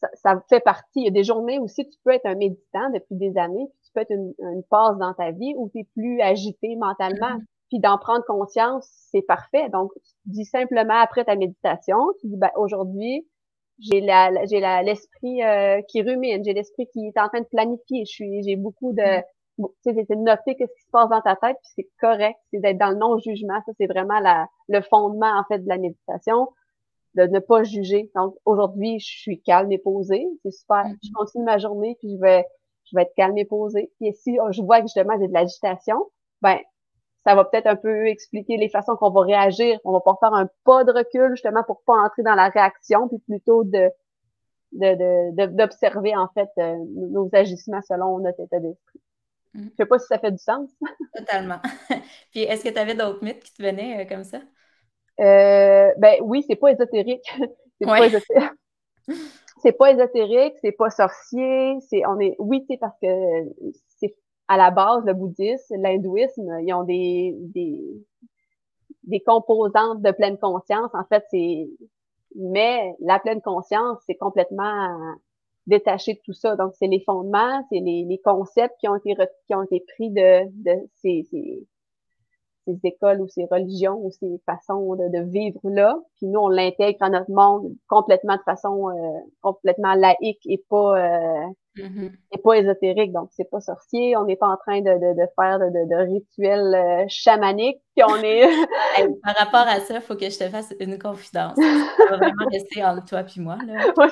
[0.00, 1.00] Ça, ça, fait partie.
[1.00, 3.80] Il y a des journées aussi, tu peux être un méditant depuis des années, puis
[3.84, 7.36] tu peux être une, une dans ta vie où tu es plus agité mentalement.
[7.36, 9.68] Mm-hmm puis d'en prendre conscience, c'est parfait.
[9.70, 13.26] Donc, tu dis simplement après ta méditation, tu dis, ben, aujourd'hui,
[13.78, 18.04] j'ai la, j'ai l'esprit euh, qui rumine, j'ai l'esprit qui est en train de planifier.
[18.04, 19.20] Je suis, j'ai beaucoup de,
[19.58, 19.66] mm.
[19.86, 22.60] tu sais, de noter qu'est-ce qui se passe dans ta tête, puis c'est correct, c'est
[22.60, 23.60] d'être dans le non-jugement.
[23.64, 26.48] Ça, c'est vraiment la, le fondement, en fait, de la méditation,
[27.14, 28.10] de ne pas juger.
[28.14, 30.26] Donc, aujourd'hui, je suis calme et posée.
[30.42, 30.84] C'est super.
[30.86, 30.96] Mm.
[31.02, 32.46] Je continue ma journée, puis je vais,
[32.84, 33.90] je vais être calme et posée.
[34.00, 36.10] Puis si je vois que justement j'ai de l'agitation,
[36.42, 36.58] ben
[37.24, 39.78] ça va peut-être un peu expliquer les façons qu'on va réagir.
[39.84, 43.08] On va pas faire un pas de recul justement pour pas entrer dans la réaction,
[43.08, 43.90] puis plutôt de
[44.72, 49.00] d'observer en fait euh, nos agissements selon notre état d'esprit.
[49.54, 49.64] Mm.
[49.64, 50.70] Je sais pas si ça fait du sens.
[51.16, 51.60] Totalement.
[52.30, 54.38] Puis est-ce que tu avais d'autres mythes qui te venaient euh, comme ça?
[55.20, 57.26] Euh, ben oui, c'est pas ésotérique.
[57.80, 58.50] c'est pas ésotérique.
[59.62, 63.06] c'est pas ésotérique, c'est pas sorcier, c'est on est oui, c'est parce que
[63.98, 64.14] c'est
[64.48, 67.80] à la base le bouddhisme, l'hindouisme, ils ont des, des
[69.04, 70.90] des composantes de pleine conscience.
[70.94, 71.68] En fait, c'est
[72.36, 74.96] mais la pleine conscience, c'est complètement
[75.66, 76.56] détaché de tout ça.
[76.56, 79.14] Donc, c'est les fondements, c'est les, les, concepts qui ont été
[79.46, 81.66] qui ont été pris de, de ces, ces,
[82.74, 85.96] ces, écoles ou ces religions ou ces façons de, de vivre là.
[86.16, 88.92] Puis nous, on l'intègre à notre monde complètement de façon euh,
[89.40, 90.98] complètement laïque et pas
[91.78, 92.12] euh, Mm-hmm.
[92.32, 94.16] C'est pas ésotérique, donc c'est pas sorcier.
[94.16, 97.80] On n'est pas en train de, de, de faire de, de, rituels euh, chamaniques.
[97.96, 98.48] On est.
[99.22, 101.56] Par rapport à ça, il faut que je te fasse une confidence.
[101.56, 103.58] Ça va vraiment rester entre toi et moi.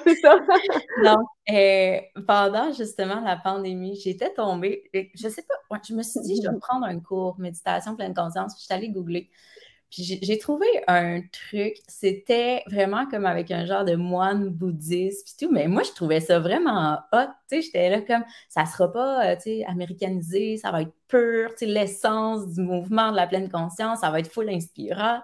[0.04, 0.38] C'est ça.
[1.04, 4.84] donc, euh, pendant justement la pandémie, j'étais tombée.
[5.14, 8.54] Je sais pas, je me suis dit, je vais prendre un cours méditation pleine conscience.
[8.54, 9.30] Puis je suis allée googler.
[9.90, 15.46] Puis j'ai trouvé un truc, c'était vraiment comme avec un genre de moine bouddhiste puis
[15.46, 18.92] tout, mais moi je trouvais ça vraiment hot, tu sais, j'étais là comme ça sera
[18.92, 23.16] pas, euh, tu sais, américanisé, ça va être pur, tu sais, l'essence du mouvement de
[23.16, 25.20] la pleine conscience, ça va être full inspirant.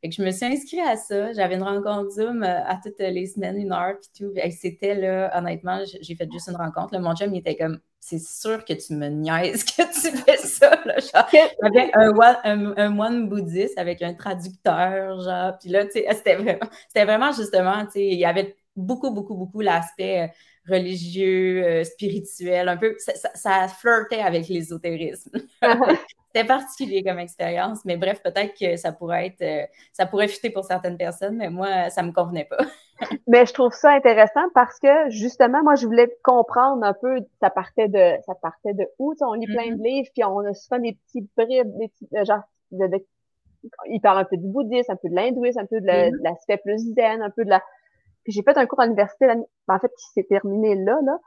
[0.00, 2.98] Fait que je me suis inscrite à ça, j'avais une rencontre Zoom euh, à toutes
[2.98, 7.00] les semaines, une heure puis tout, c'était là, honnêtement, j'ai fait juste une rencontre, là,
[7.00, 10.80] mon chum il était comme c'est sûr que tu me niaises que tu fais ça,
[10.84, 11.28] là, genre.
[11.60, 15.58] Avec un, moine bouddhiste avec un traducteur, genre.
[15.58, 19.10] Puis là, tu sais, c'était vraiment, c'était vraiment justement, tu sais, il y avait beaucoup,
[19.10, 25.32] beaucoup, beaucoup l'aspect euh, religieux, euh, spirituel, un peu, ça, ça, flirtait avec l'ésotérisme.
[26.32, 30.50] C'était particulier comme expérience, mais bref, peut-être que ça pourrait être, euh, ça pourrait fitter
[30.50, 32.58] pour certaines personnes, mais moi, ça me convenait pas.
[33.26, 37.50] Mais je trouve ça intéressant parce que justement, moi, je voulais comprendre un peu, ça
[37.50, 39.82] partait de, ça partait de où, on lit plein de mm-hmm.
[39.82, 43.04] livres, puis on a souvent des petits bribes, des petits, euh, genre, de,
[43.86, 46.22] il parle un peu du bouddhisme, un peu de l'hindouisme, un peu de mm-hmm.
[46.22, 47.62] l'aspect plus zen, un peu de la,
[48.26, 49.28] puis j'ai fait un cours à l'université,
[49.68, 51.18] en fait, qui s'est terminé là, là,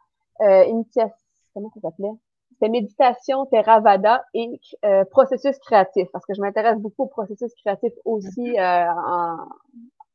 [0.42, 1.16] euh, initiation,
[1.54, 2.12] comment ça s'appelait?
[2.52, 7.94] C'était méditation, Theravada et euh, processus créatif, parce que je m'intéresse beaucoup au processus créatif
[8.04, 8.58] aussi mhm.
[8.58, 9.38] euh, en,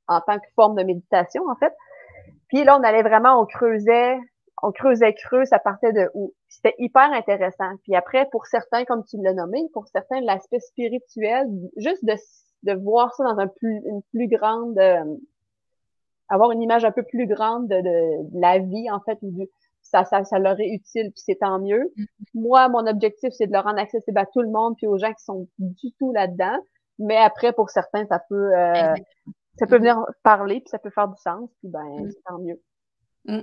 [0.09, 1.73] en tant que forme de méditation, en fait.
[2.49, 4.19] Puis là, on allait vraiment, on creusait,
[4.63, 6.33] on creusait creux, ça partait de où?
[6.49, 7.71] C'était hyper intéressant.
[7.83, 12.15] Puis après, pour certains, comme tu l'as nommé, pour certains, l'aspect spirituel, juste de,
[12.63, 15.05] de voir ça dans un plus, une plus grande, euh,
[16.29, 19.31] avoir une image un peu plus grande de, de, de la vie, en fait, ou
[19.31, 19.49] du,
[19.83, 21.93] ça, ça, ça leur est utile, puis c'est tant mieux.
[21.97, 22.07] Mm-hmm.
[22.35, 25.13] Moi, mon objectif, c'est de le rendre accessible à tout le monde, puis aux gens
[25.13, 26.59] qui sont du tout là-dedans.
[26.99, 28.95] Mais après, pour certains, ça peut euh,
[29.57, 32.11] ça peut venir parler, puis ça peut faire du sens, puis ben, mm.
[32.11, 32.61] c'est tant mieux.
[33.27, 33.41] Mm.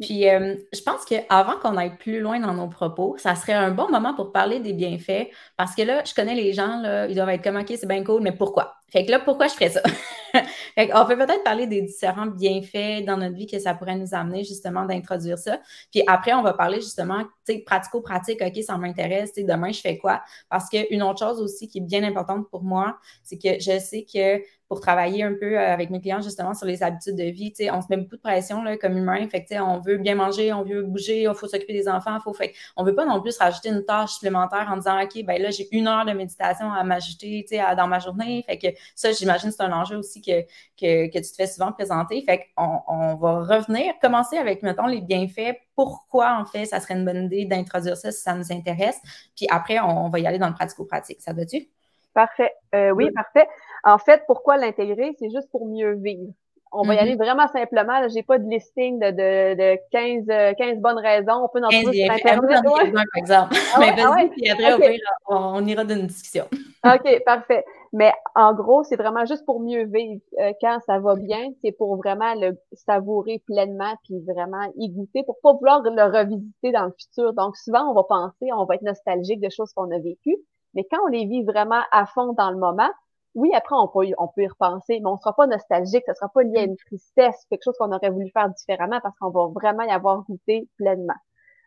[0.00, 3.70] Puis, euh, je pense qu'avant qu'on aille plus loin dans nos propos, ça serait un
[3.70, 7.14] bon moment pour parler des bienfaits, parce que là, je connais les gens, là, ils
[7.14, 8.81] doivent être comme, OK, c'est bien cool, mais pourquoi?
[8.92, 9.80] Fait que là, pourquoi je ferais ça?
[10.74, 14.14] fait on peut peut-être parler des différents bienfaits dans notre vie que ça pourrait nous
[14.14, 15.60] amener, justement, d'introduire ça.
[15.90, 19.72] Puis après, on va parler justement, tu sais, pratico-pratique, OK, ça m'intéresse, tu sais, demain,
[19.72, 20.22] je fais quoi?
[20.50, 24.04] Parce qu'une autre chose aussi qui est bien importante pour moi, c'est que je sais
[24.04, 27.52] que pour travailler un peu euh, avec mes clients justement sur les habitudes de vie.
[27.54, 29.28] sais, on se met beaucoup de pression là, comme humain.
[29.28, 32.18] Fait que, on veut bien manger, on veut bouger, il faut s'occuper des enfants.
[32.20, 35.42] Faut, fait, on veut pas non plus rajouter une tâche supplémentaire en disant OK, ben
[35.42, 37.44] là, j'ai une heure de méditation à m'ajouter
[37.76, 38.42] dans ma journée.
[38.46, 40.42] Fait que ça, j'imagine, c'est un enjeu aussi que,
[40.80, 42.22] que, que, tu te fais souvent présenter.
[42.22, 45.56] Fait qu'on on va revenir, commencer avec, mettons, les bienfaits.
[45.74, 49.00] Pourquoi, en fait, ça serait une bonne idée d'introduire ça si ça nous intéresse?
[49.36, 51.20] Puis après, on, va y aller dans le pratico-pratique.
[51.20, 51.68] Ça va-tu?
[52.14, 52.52] Parfait.
[52.74, 53.48] Euh, oui, parfait.
[53.84, 55.14] En fait, pourquoi l'intégrer?
[55.18, 56.32] C'est juste pour mieux vivre.
[56.74, 57.00] On va y mm-hmm.
[57.00, 58.08] aller vraiment simplement.
[58.08, 61.44] J'ai pas de listing de, de, de 15, 15 bonnes raisons.
[61.44, 62.62] On peut en trouver sur Internet.
[62.64, 63.54] par exemple.
[63.74, 66.46] Ah Mais ah vas-y, puis après, on, ira d'une discussion.
[66.84, 67.64] OK, parfait.
[67.92, 70.22] Mais en gros, c'est vraiment juste pour mieux vivre.
[70.40, 75.22] Euh, quand ça va bien, c'est pour vraiment le savourer pleinement puis vraiment y goûter
[75.24, 77.34] pour pas vouloir le revisiter dans le futur.
[77.34, 80.38] Donc, souvent, on va penser, on va être nostalgique de choses qu'on a vécues.
[80.74, 82.88] Mais quand on les vit vraiment à fond dans le moment,
[83.34, 86.28] oui, après, on peut, on peut y repenser, mais on sera pas nostalgique, ce sera
[86.28, 89.48] pas lié à une tristesse, quelque chose qu'on aurait voulu faire différemment parce qu'on va
[89.48, 91.14] vraiment y avoir goûté pleinement.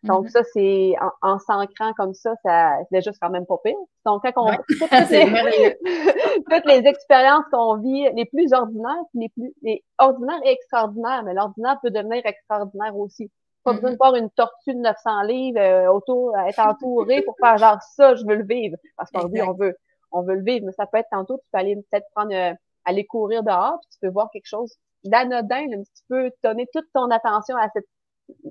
[0.05, 0.29] Donc, mm-hmm.
[0.29, 3.75] ça, c'est en, s'ancrant comme ça, ça c'est juste quand même pas pire.
[4.05, 5.77] Donc, quand on toutes, les,
[6.49, 11.33] toutes les expériences qu'on vit, les plus ordinaires, les plus les ordinaires et extraordinaires, mais
[11.33, 13.31] l'ordinaire peut devenir extraordinaire aussi.
[13.63, 13.97] Pas besoin de mm-hmm.
[13.97, 18.23] voir une tortue de 900 livres euh, autour, être entouré pour faire genre ça, je
[18.25, 18.77] veux le vivre.
[18.95, 19.75] Parce qu'on dit, on veut,
[20.11, 20.67] on veut le vivre.
[20.67, 22.53] Mais ça peut être tantôt, tu peux aller peut-être prendre, euh,
[22.85, 27.09] aller courir dehors, puis tu peux voir quelque chose d'anodin, tu peux donner toute ton
[27.11, 27.85] attention à cette,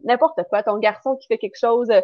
[0.04, 2.00] n'importe quoi, ton garçon qui fait quelque chose, euh,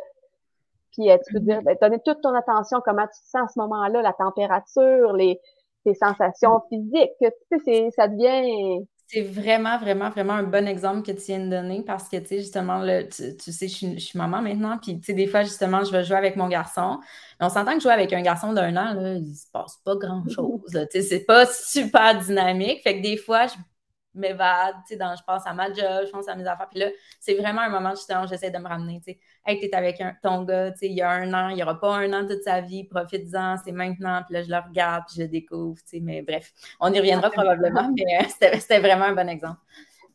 [0.93, 3.59] puis tu peux dire, ben, donner toute ton attention, comment tu te sens à ce
[3.61, 5.41] moment-là, la température, les,
[5.85, 11.11] tes sensations physiques, tu sais, ça devient c'est vraiment, vraiment, vraiment un bon exemple que
[11.11, 14.41] tu viens de donner parce que, tu sais, justement, là, tu, sais, je suis, maman
[14.41, 17.01] maintenant, puis, tu sais, des fois, justement, je vais jouer avec mon garçon.
[17.41, 20.63] on s'entend que jouer avec un garçon d'un an, là, il se passe pas grand-chose,
[20.71, 22.83] tu sais, c'est pas super dynamique.
[22.85, 23.55] Fait que des fois, je
[24.15, 26.69] m'évade, tu sais, je pense à ma job, je pense à mes affaires.
[26.69, 26.87] Puis là,
[27.19, 29.19] c'est vraiment un moment, justement, j'essaie de me ramener, tu sais.
[29.47, 31.63] Hey, t'es avec un, ton gars, tu sais, il y a un an, il n'y
[31.63, 34.23] aura pas un an de toute sa vie, profite-en, c'est maintenant.
[34.25, 36.01] Puis là, je le regarde, puis je le découvre, tu sais.
[36.01, 39.61] Mais bref, on y reviendra probablement, mais euh, c'était vraiment un bon exemple.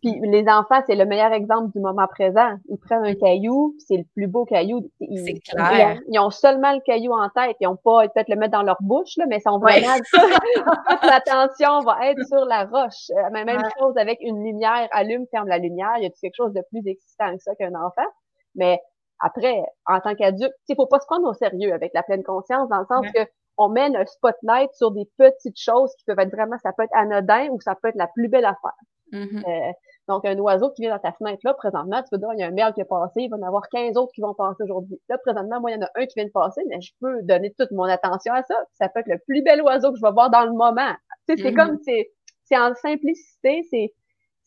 [0.06, 2.58] Puis les enfants, c'est le meilleur exemple du moment présent.
[2.70, 4.88] Ils prennent un caillou, c'est le plus beau caillou.
[5.00, 6.00] C'est clair.
[6.10, 7.58] Ils, ont seulement le caillou en tête.
[7.60, 10.22] Ils ont pas peut-être le mettre dans leur bouche, là, mais ils sont vraiment toute
[11.04, 13.10] l'attention va être sur la roche.
[13.10, 15.94] Euh, même chose avec une lumière, allume, ferme la lumière.
[15.98, 18.08] Il y a quelque chose de plus excitant que ça qu'un enfant?
[18.54, 18.80] Mais
[19.22, 22.70] après, en tant qu'adulte, il faut pas se prendre au sérieux avec la pleine conscience,
[22.70, 23.22] dans le sens que
[23.58, 26.96] on mène un spotlight sur des petites choses qui peuvent être vraiment, ça peut être
[26.96, 28.76] anodin ou ça peut être la plus belle affaire.
[29.12, 29.44] Mm-hmm.
[29.48, 29.72] euh,
[30.08, 32.44] donc, un oiseau qui vient dans ta fenêtre là, présentement, tu peux dire, il y
[32.44, 34.36] a un merle qui est passé, il va y en avoir 15 autres qui vont
[34.36, 35.02] passer aujourd'hui.
[35.10, 37.24] Là, présentement, moi, il y en a un qui vient de passer, mais je peux
[37.24, 38.56] donner toute mon attention à ça.
[38.74, 40.94] Ça peut être le plus bel oiseau que je vais voir dans le moment.
[41.28, 41.56] Tu sais, c'est mm-hmm.
[41.56, 42.12] comme, c'est,
[42.44, 43.94] c'est en simplicité, c'est,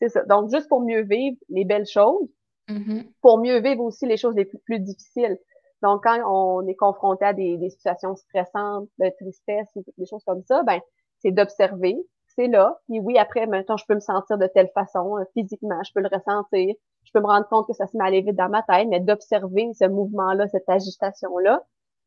[0.01, 0.23] c'est ça.
[0.23, 2.29] Donc, juste pour mieux vivre les belles choses,
[2.69, 3.11] mm-hmm.
[3.21, 5.37] pour mieux vivre aussi les choses les plus, plus, difficiles.
[5.83, 9.67] Donc, quand on est confronté à des, des situations stressantes, de tristesse,
[9.97, 10.79] des choses comme ça, ben,
[11.19, 11.97] c'est d'observer,
[12.39, 12.79] c'est là.
[12.87, 15.99] Puis oui, après, maintenant, je peux me sentir de telle façon, euh, physiquement, je peux
[15.99, 16.73] le ressentir.
[17.03, 18.99] Je peux me rendre compte que ça se met à vite dans ma tête, mais
[19.01, 21.61] d'observer ce mouvement-là, cette agitation-là,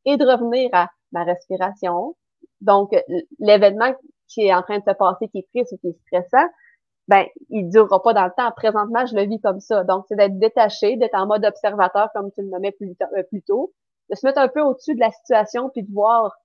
[0.07, 2.17] et de revenir à ma respiration.
[2.61, 2.95] Donc,
[3.39, 3.93] l'événement
[4.29, 6.47] qui est en train de se passer, qui est triste ou qui est stressant,
[7.09, 8.51] ben, il durera pas dans le temps.
[8.57, 9.85] Présentement, je le vis comme ça.
[9.85, 13.43] Donc, c'est d'être détaché, d'être en mode observateur, comme tu le nommais plus, euh, plus
[13.43, 13.73] tôt,
[14.11, 16.37] de se mettre un peu au-dessus de la situation, puis de voir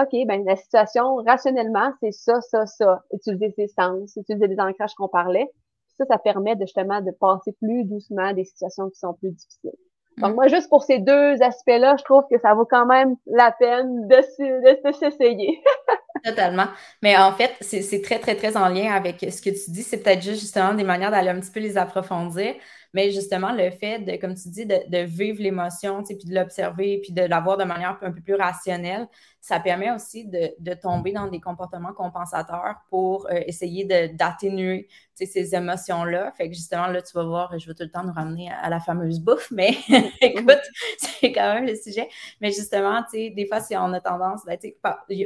[0.00, 3.02] OK, ben la situation, rationnellement, c'est ça, ça, ça.
[3.12, 5.50] Utiliser ses sens, utiliser les ancrages qu'on parlait.
[5.98, 9.76] ça, ça permet de, justement de passer plus doucement des situations qui sont plus difficiles.
[10.18, 10.34] Donc, mm.
[10.34, 14.08] moi, juste pour ces deux aspects-là, je trouve que ça vaut quand même la peine
[14.08, 15.62] de, de, s'essayer.
[16.24, 16.66] Totalement.
[17.02, 19.82] Mais en fait, c'est très, très, très en lien avec ce que tu dis.
[19.82, 22.54] C'est peut-être juste justement des manières d'aller un petit peu les approfondir.
[22.94, 27.00] Mais justement, le fait de, comme tu dis, de, de vivre l'émotion, puis de l'observer,
[27.02, 29.08] puis de l'avoir de manière un peu plus rationnelle,
[29.40, 35.54] ça permet aussi de, de tomber dans des comportements compensateurs pour euh, essayer d'atténuer ces
[35.54, 36.32] émotions-là.
[36.36, 38.68] Fait que justement, là, tu vas voir, je vais tout le temps nous ramener à,
[38.68, 39.76] la fameuse bouffe, mais
[40.20, 40.60] écoute,
[40.98, 42.08] c'est quand même le sujet.
[42.40, 44.58] Mais justement, tu sais, des fois, si on a tendance, ben,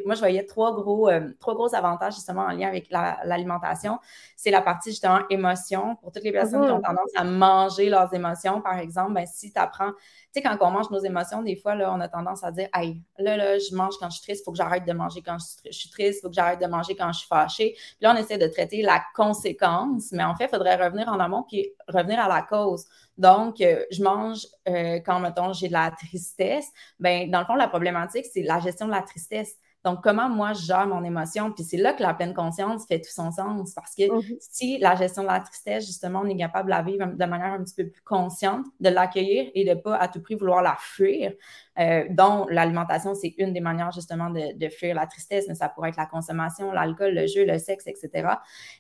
[0.05, 3.99] moi, je voyais trois gros, euh, trois gros avantages justement en lien avec l'alimentation.
[4.37, 5.97] c'est la partie justement émotion.
[5.97, 6.83] Pour toutes les personnes qui ont mm-hmm.
[6.83, 9.93] tendance à manger leurs émotions, par exemple, ben, si tu apprends
[10.37, 13.01] sais, quand on mange nos émotions, des fois, là, on a tendance à dire, hey,
[13.19, 15.37] là, là, je mange quand je suis triste, il faut que j'arrête de manger quand
[15.39, 17.73] je suis triste, il faut que j'arrête de manger quand je suis fâchée.
[17.75, 21.19] Puis là, on essaie de traiter la conséquence, mais en fait, il faudrait revenir en
[21.21, 22.85] amont puis revenir à la cause.
[23.17, 26.67] Donc, euh, je mange euh, quand, mettons, j'ai de la tristesse.
[27.01, 29.57] Ben, dans le fond, la problématique, c'est la gestion de la tristesse.
[29.87, 31.53] Donc, comment moi je gère mon émotion?
[31.53, 33.73] Puis c'est là que la pleine conscience fait tout son sens.
[33.73, 34.37] Parce que mhm.
[34.41, 37.53] si la gestion de la tristesse, justement, on est capable de la vivre de manière
[37.53, 40.61] un petit peu plus consciente, de l'accueillir et de ne pas à tout prix vouloir
[40.61, 41.35] la fuir,
[41.79, 45.91] euh, dont l'alimentation, c'est une des manières justement de, fuir la tristesse, mais ça pourrait
[45.91, 48.29] être la consommation, l'alcool, le jeu, le sexe, etc.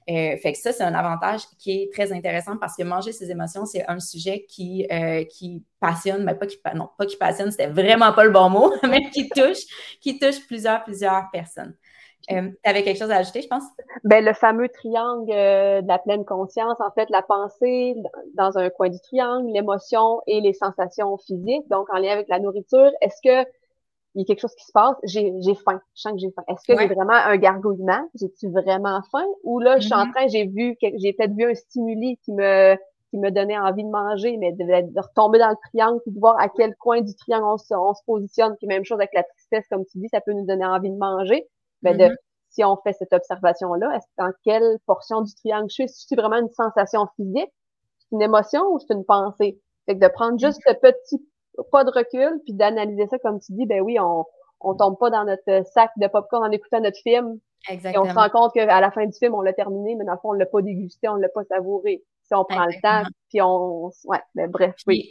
[0.09, 3.31] Euh, fait que ça, c'est un avantage qui est très intéressant parce que manger ses
[3.31, 7.51] émotions, c'est un sujet qui, euh, qui passionne, mais pas qui, non, pas qui passionne,
[7.51, 11.75] c'était vraiment pas le bon mot, mais qui touche, qui touche plusieurs, plusieurs personnes.
[12.33, 13.65] Euh, tu avais quelque chose à ajouter, je pense?
[14.05, 17.95] Ben, le fameux triangle euh, de la pleine conscience, en fait, la pensée
[18.35, 22.41] dans un coin du triangle, l'émotion et les sensations physiques, donc en lien avec la
[22.41, 22.91] nourriture.
[23.01, 23.49] Est-ce que
[24.17, 24.97] il y a quelque chose qui se passe?
[25.05, 25.79] J'ai, j'ai faim.
[25.95, 26.43] Je sens que j'ai faim.
[26.49, 28.09] Est-ce que j'ai vraiment un gargouillement?
[28.19, 29.27] J'ai-tu vraiment faim?
[29.45, 30.13] Ou là, je suis en mm-hmm.
[30.13, 32.77] train, j'ai vu, j'ai peut-être vu un stimuli qui me,
[33.11, 36.19] qui me donnait envie de manger, mais de, de, retomber dans le triangle puis de
[36.19, 38.57] voir à quel coin du triangle on se, on se positionne.
[38.57, 40.97] Puis même chose avec la tristesse, comme tu dis, ça peut nous donner envie de
[40.97, 41.47] manger.
[41.95, 42.17] De, mm-hmm.
[42.51, 45.83] si on fait cette observation-là, est-ce dans quelle portion du triangle je suis?
[45.85, 47.53] Est-ce que c'est vraiment une sensation physique?
[47.99, 49.61] C'est une émotion ou c'est une pensée?
[49.87, 51.23] Fait que de prendre juste ce petit
[51.71, 54.25] pas de recul, puis d'analyser ça comme tu dis, ben oui, on,
[54.61, 57.39] on tombe pas dans notre sac de popcorn en écoutant notre film.
[57.69, 58.05] Exactement.
[58.05, 60.13] Et on se rend compte qu'à la fin du film, on l'a terminé, mais dans
[60.13, 62.05] le fond, on l'a pas dégusté, on l'a pas savouré.
[62.23, 65.11] Si on prend le temps, puis on, ouais, mais bref, oui.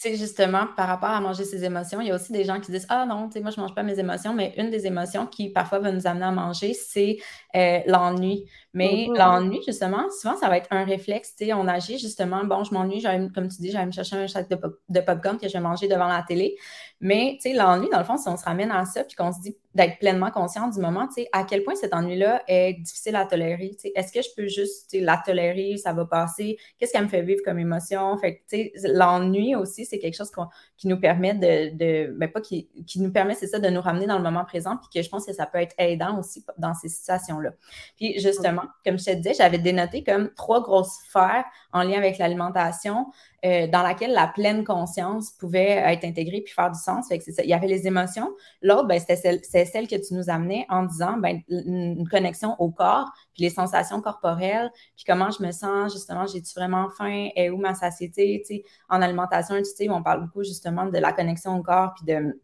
[0.00, 2.72] sais, justement, par rapport à manger ses émotions, il y a aussi des gens qui
[2.72, 4.86] disent Ah non, tu sais, moi, je ne mange pas mes émotions, mais une des
[4.86, 7.18] émotions qui parfois va nous amener à manger, c'est
[7.54, 8.46] euh, l'ennui.
[8.72, 9.18] Mais mm-hmm.
[9.18, 11.34] l'ennui, justement, souvent, ça va être un réflexe.
[11.36, 13.02] Tu sais, on agit justement, bon, je m'ennuie,
[13.34, 15.60] comme tu dis, j'allais me chercher un sac de, pop de popcorn que je vais
[15.60, 16.56] manger devant la télé.
[17.00, 19.32] Mais, tu sais, l'ennui, dans le fond, si on se ramène à ça, puis qu'on
[19.32, 22.74] se dit d'être pleinement conscient du moment, tu sais, à quel point cet ennui-là est
[22.80, 23.70] difficile à tolérer.
[23.72, 26.56] Tu sais, est-ce que je peux juste, tu sais, la tolérer, ça va passer?
[26.78, 28.16] Qu'est-ce qu'elle me fait vivre comme émotion?
[28.18, 30.30] Fait que, tu sais, l'ennui aussi, c'est quelque chose
[30.76, 33.80] qui nous permet de, de ben pas qui, qui nous permet, c'est ça, de nous
[33.80, 36.44] ramener dans le moment présent, puis que je pense que ça peut être aidant aussi
[36.58, 37.52] dans ces situations-là.
[37.96, 42.18] Puis, justement, comme je te disais, j'avais dénoté comme trois grosses sphères en lien avec
[42.18, 43.06] l'alimentation
[43.44, 47.08] euh, dans laquelle la pleine conscience pouvait être intégrée puis faire du sens.
[47.08, 47.42] Fait que ça.
[47.42, 48.30] Il y avait les émotions.
[48.60, 52.70] L'autre, ben, c'était celle, celle, que tu nous amenais en disant ben, une connexion au
[52.70, 57.50] corps, puis les sensations corporelles, puis comment je me sens, justement, j'ai-tu vraiment faim, et
[57.50, 61.56] où ma satiété, tu sais, en alimentation intuitive, on parle beaucoup justement de la connexion
[61.56, 62.40] au corps, puis de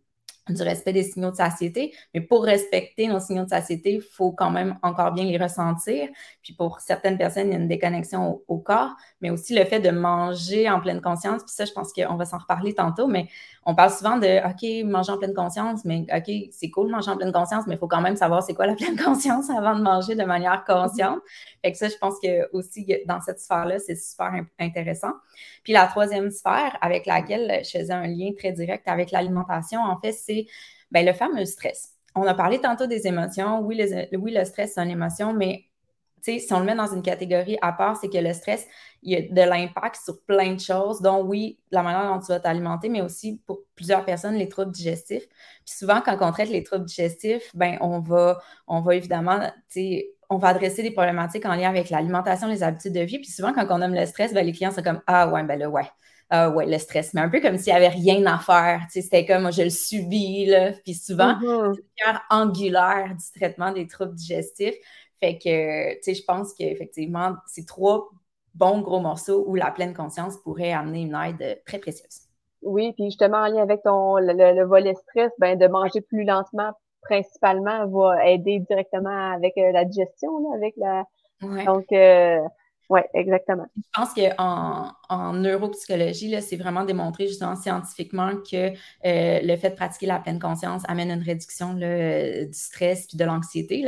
[0.48, 1.94] du respect des signaux de satiété.
[2.14, 6.08] Mais pour respecter nos signaux de satiété, il faut quand même encore bien les ressentir.
[6.42, 9.80] Puis pour certaines personnes, il y a une déconnexion au, corps, mais aussi le fait
[9.80, 11.42] de manger en pleine conscience.
[11.42, 13.28] Puis ça, je pense qu'on va s'en reparler tantôt, mais
[13.64, 17.16] on parle souvent de OK, manger en pleine conscience, mais OK, c'est cool manger en
[17.16, 19.82] pleine conscience, mais il faut quand même savoir c'est quoi la pleine conscience avant de
[19.82, 21.18] manger de manière consciente.
[21.64, 25.12] Fait que ça, je pense que aussi dans cette sphère-là, c'est super intéressant.
[25.64, 29.98] Puis la troisième sphère avec laquelle je faisais un lien très direct avec l'alimentation, en
[30.00, 30.35] fait, c'est
[30.90, 31.92] ben, le fameux stress.
[32.14, 33.60] On a parlé tantôt des émotions.
[33.60, 35.66] Oui, le stress, c'est une émotion, mais
[36.22, 38.66] si on le met dans une catégorie à part, c'est que le stress,
[39.02, 42.26] il y a de l'impact sur plein de choses, dont oui, la manière dont tu
[42.28, 45.26] vas t'alimenter, mais aussi pour plusieurs personnes, les troubles digestifs.
[45.64, 49.38] Puis souvent, quand on traite les troubles digestifs, ben on va, on va évidemment,
[50.28, 53.18] on va adresser des problématiques en lien avec l'alimentation, les habitudes de vie.
[53.18, 55.58] Puis souvent, quand on aime le stress, ben, les clients sont comme Ah ouais, ben
[55.58, 55.88] là, ouais.
[56.28, 58.82] Ah ouais, le stress, mais un peu comme s'il n'y avait rien à faire.
[58.90, 60.46] C'était comme moi, je le subis.
[60.46, 60.72] Là.
[60.84, 61.74] Puis souvent, mm-hmm.
[61.74, 64.74] c'est le cœur angulaire du traitement des troubles digestifs.
[65.20, 68.10] Fait que, tu sais, je pense qu'effectivement, c'est trois
[68.54, 72.22] bons gros morceaux où la pleine conscience pourrait amener une aide très précieuse.
[72.62, 76.72] Oui, puis justement, en lien avec ton, le, volet stress, ben, de manger plus lentement,
[77.02, 81.04] principalement, va aider directement avec euh, la digestion, avec la.
[81.40, 82.40] Donc, euh,
[82.88, 83.66] oui, exactement.
[83.76, 89.74] Je pense qu'en en neuropsychologie, c'est vraiment démontré justement scientifiquement que euh, le fait de
[89.74, 93.84] pratiquer la pleine conscience amène une réduction là, du stress puis de l'anxiété.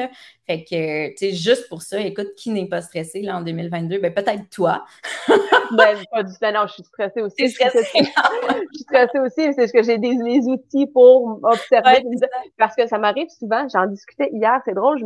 [0.46, 3.98] Fait que, tu sais, juste pour ça, écoute, qui n'est pas stressé là, en 2022?
[3.98, 4.84] Ben, peut-être toi.
[5.28, 6.52] ben, pas du tout.
[6.52, 7.48] Non, je suis stressée aussi.
[7.48, 12.02] Je suis stressée aussi, c'est que j'ai des les outils pour observer.
[12.56, 15.04] parce que ça m'arrive souvent, j'en discutais hier, c'est drôle,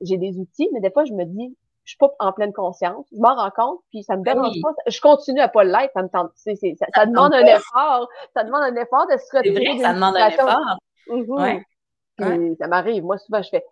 [0.00, 1.54] j'ai des outils, mais des fois, je me dis,
[1.84, 3.06] je suis pas en pleine conscience.
[3.12, 4.70] Je m'en rends compte, puis ça me ben dérange pas.
[4.86, 6.30] Je continue à pas l'être, ça me tente.
[6.34, 6.52] Ça,
[6.94, 8.08] ça, demande un effort.
[8.34, 9.64] Ça demande un effort de se retrouver.
[9.66, 10.60] C'est vrai ça demande un effort.
[11.08, 13.04] Mm Ça m'arrive.
[13.04, 13.64] Moi, souvent, je fais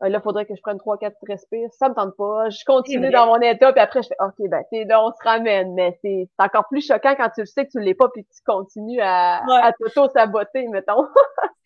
[0.00, 1.70] ah, là, il faudrait que je prenne trois, quatre respires.
[1.72, 2.50] Ça me tente pas.
[2.50, 5.72] Je continue dans mon état, puis après, je fais OK, ben, là, on se ramène.
[5.72, 8.42] Mais c'est encore plus choquant quand tu le sais que tu l'es pas, puis tu
[8.44, 11.06] continues à, à t'auto-saboter, mettons.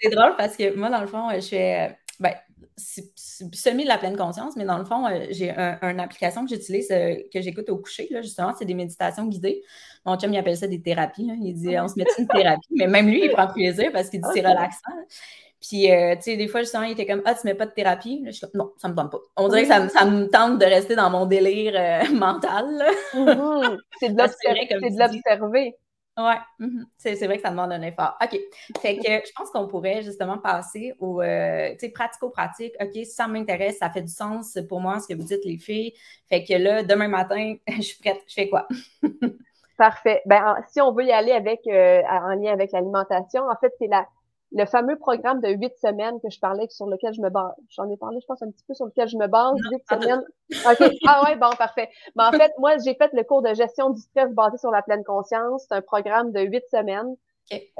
[0.00, 1.98] c'est drôle parce que moi, dans le fond, je fais.
[2.20, 2.34] Ben,
[2.76, 6.90] semi de la pleine conscience, mais dans le fond, euh, j'ai une application que j'utilise,
[6.90, 9.62] euh, que j'écoute au coucher, là, justement, c'est des méditations guidées.
[10.04, 11.30] Mon chum, il appelle ça des thérapies.
[11.42, 14.20] Il dit, on se met une thérapie, mais même lui, il prend plaisir parce qu'il
[14.20, 14.92] dit, c'est relaxant.
[15.60, 17.72] Puis, euh, tu sais, des fois, justement, il était comme, ah, tu mets pas de
[17.72, 18.22] thérapie?
[18.26, 19.20] je suis comme, non, ça me tente pas.
[19.36, 21.74] On dirait que ça, ça, me tente de rester dans mon délire
[22.14, 22.82] mental.
[23.14, 23.78] Mm-hmm.
[23.98, 25.76] C'est de l'observer.
[26.18, 26.86] Oui, mhm.
[26.98, 28.16] c'est vrai que ça demande un effort.
[28.22, 28.38] OK.
[28.80, 32.74] Fait que je pense qu'on pourrait justement passer au euh, pratico-pratique.
[32.80, 35.94] OK, ça m'intéresse, ça fait du sens pour moi ce que vous dites, les filles.
[36.28, 38.22] Fait que là, demain matin, je suis prête.
[38.28, 38.66] Je fais quoi?
[39.78, 40.20] Parfait.
[40.26, 43.86] Ben, si on veut y aller avec euh, en lien avec l'alimentation, en fait, c'est
[43.86, 44.06] la
[44.52, 47.54] le fameux programme de huit semaines que je parlais, sur lequel je me base.
[47.68, 49.54] J'en ai parlé, je pense, un petit peu sur lequel je me base.
[49.70, 50.24] Huit semaines.
[50.68, 50.92] OK.
[51.06, 51.88] Ah ouais, bon, parfait.
[52.16, 54.82] Mais en fait, moi, j'ai fait le cours de gestion du stress basé sur la
[54.82, 55.66] pleine conscience.
[55.68, 57.14] C'est un programme de huit semaines.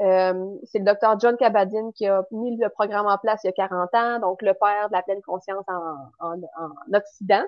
[0.01, 3.49] Euh, c'est le docteur John Cabadine qui a mis le programme en place il y
[3.49, 7.43] a 40 ans, donc le père de la pleine conscience en, en, en Occident.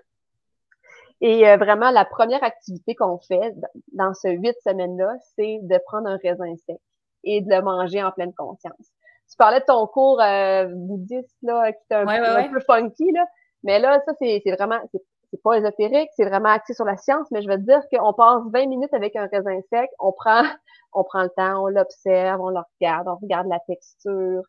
[1.19, 3.53] Et euh, vraiment, la première activité qu'on fait
[3.93, 6.79] dans ce huit semaines-là, c'est de prendre un raisin sec
[7.25, 8.93] et de le manger en pleine conscience
[9.33, 13.25] tu parlais de ton cours euh, bouddhiste là, qui est un, peu funky, là.
[13.63, 17.41] Mais là, ça, c'est vraiment, c'est pas ésotérique, c'est vraiment axé sur la science, mais
[17.41, 20.43] je veux dire qu'on passe 20 minutes avec un raisin sec, on prend,
[20.93, 24.43] on prend le temps, on l'observe, on le regarde, on regarde la texture,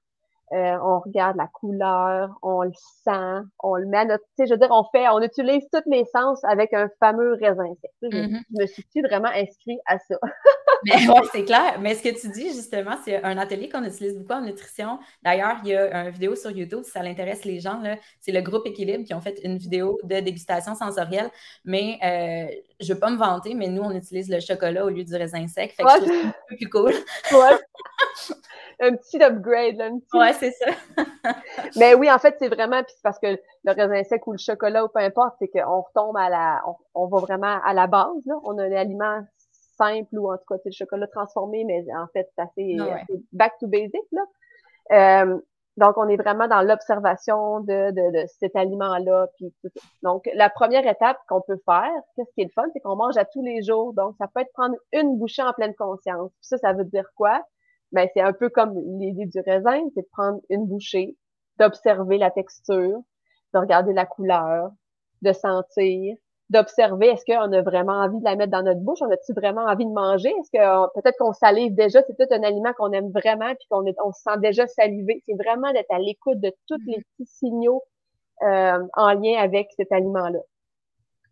[0.53, 2.73] euh, on regarde la couleur, on le
[3.05, 5.65] sent, on le met à notre, tu sais, je veux dire, on fait, on utilise
[5.73, 7.91] tous les sens avec un fameux raisin sec.
[8.03, 8.43] Je, mm-hmm.
[8.51, 10.17] me suis vraiment inscrit à ça?
[10.85, 11.79] Mais ouais, c'est clair.
[11.81, 14.99] Mais ce que tu dis, justement, c'est un atelier qu'on utilise beaucoup en nutrition.
[15.23, 17.83] D'ailleurs, il y a une vidéo sur YouTube, si ça l'intéresse les gens,
[18.21, 21.31] c'est le groupe Équilibre qui ont fait une vidéo de dégustation sensorielle.
[21.65, 24.91] Mais euh, je ne veux pas me vanter, mais nous, on utilise le chocolat au
[24.91, 25.73] lieu du raisin sec.
[25.73, 26.93] Fait que je trouve ça un peu plus cool.
[27.33, 27.59] Ouais.
[28.81, 29.77] un petit upgrade.
[29.77, 30.71] Là, Ouais, c'est ça.
[31.77, 34.39] mais oui, en fait, c'est vraiment, puis c'est parce que le raisin sec ou le
[34.39, 36.63] chocolat ou peu importe, c'est qu'on retombe à la,
[36.95, 38.25] on, va vraiment à la base.
[38.27, 38.35] Là.
[38.45, 39.21] On a un aliment
[39.77, 42.77] simple ou en tout cas, c'est le chocolat transformé, mais en fait, c'est assez,
[43.33, 44.03] back to basic.
[44.13, 44.23] Là.
[44.93, 45.39] Euh,
[45.77, 49.27] donc, on est vraiment dans l'observation de, de, de, cet aliment-là.
[50.03, 53.17] Donc, la première étape qu'on peut faire, qu'est-ce qui est le fun, c'est qu'on mange
[53.17, 53.93] à tous les jours.
[53.93, 56.31] Donc, ça peut être prendre une bouchée en pleine conscience.
[56.41, 57.43] ça, ça veut dire quoi?
[57.95, 61.17] Ben, c'est un peu comme l'idée du raisin, c'est de prendre une bouchée,
[61.59, 62.99] d'observer la texture,
[63.55, 64.71] de regarder la couleur,
[65.23, 66.17] de sentir,
[66.51, 69.63] d'observer est-ce qu'on a vraiment envie de la mettre dans notre bouche, on a-tu vraiment
[69.63, 73.11] envie de manger, est-ce que peut-être qu'on salive déjà, c'est tout un aliment qu'on aime
[73.13, 75.23] vraiment puis qu'on on se sent déjà salivé.
[75.27, 77.03] C'est vraiment d'être à l'écoute de tous les mm-hmm.
[77.17, 77.83] petits signaux
[78.43, 80.41] euh, en lien avec cet aliment-là.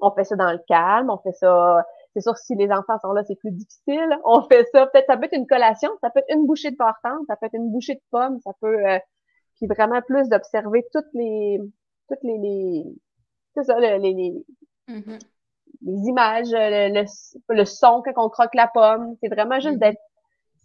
[0.01, 1.85] On fait ça dans le calme, on fait ça.
[2.15, 4.19] C'est sûr si les enfants sont là, c'est plus difficile.
[4.25, 4.87] On fait ça.
[4.87, 7.47] Peut-être ça peut être une collation, ça peut être une bouchée de portante, ça peut
[7.47, 8.87] être une bouchée de pomme, ça peut.
[8.87, 8.99] Euh,
[9.57, 11.59] puis vraiment plus d'observer toutes les
[12.09, 12.85] toutes les, les
[13.55, 14.45] c'est ça, les, les,
[14.89, 15.19] Mm-hmm.
[15.83, 17.05] Les images, le,
[17.49, 19.17] le, son quand on croque la pomme.
[19.23, 19.79] C'est vraiment juste mm-hmm.
[19.79, 20.01] d'être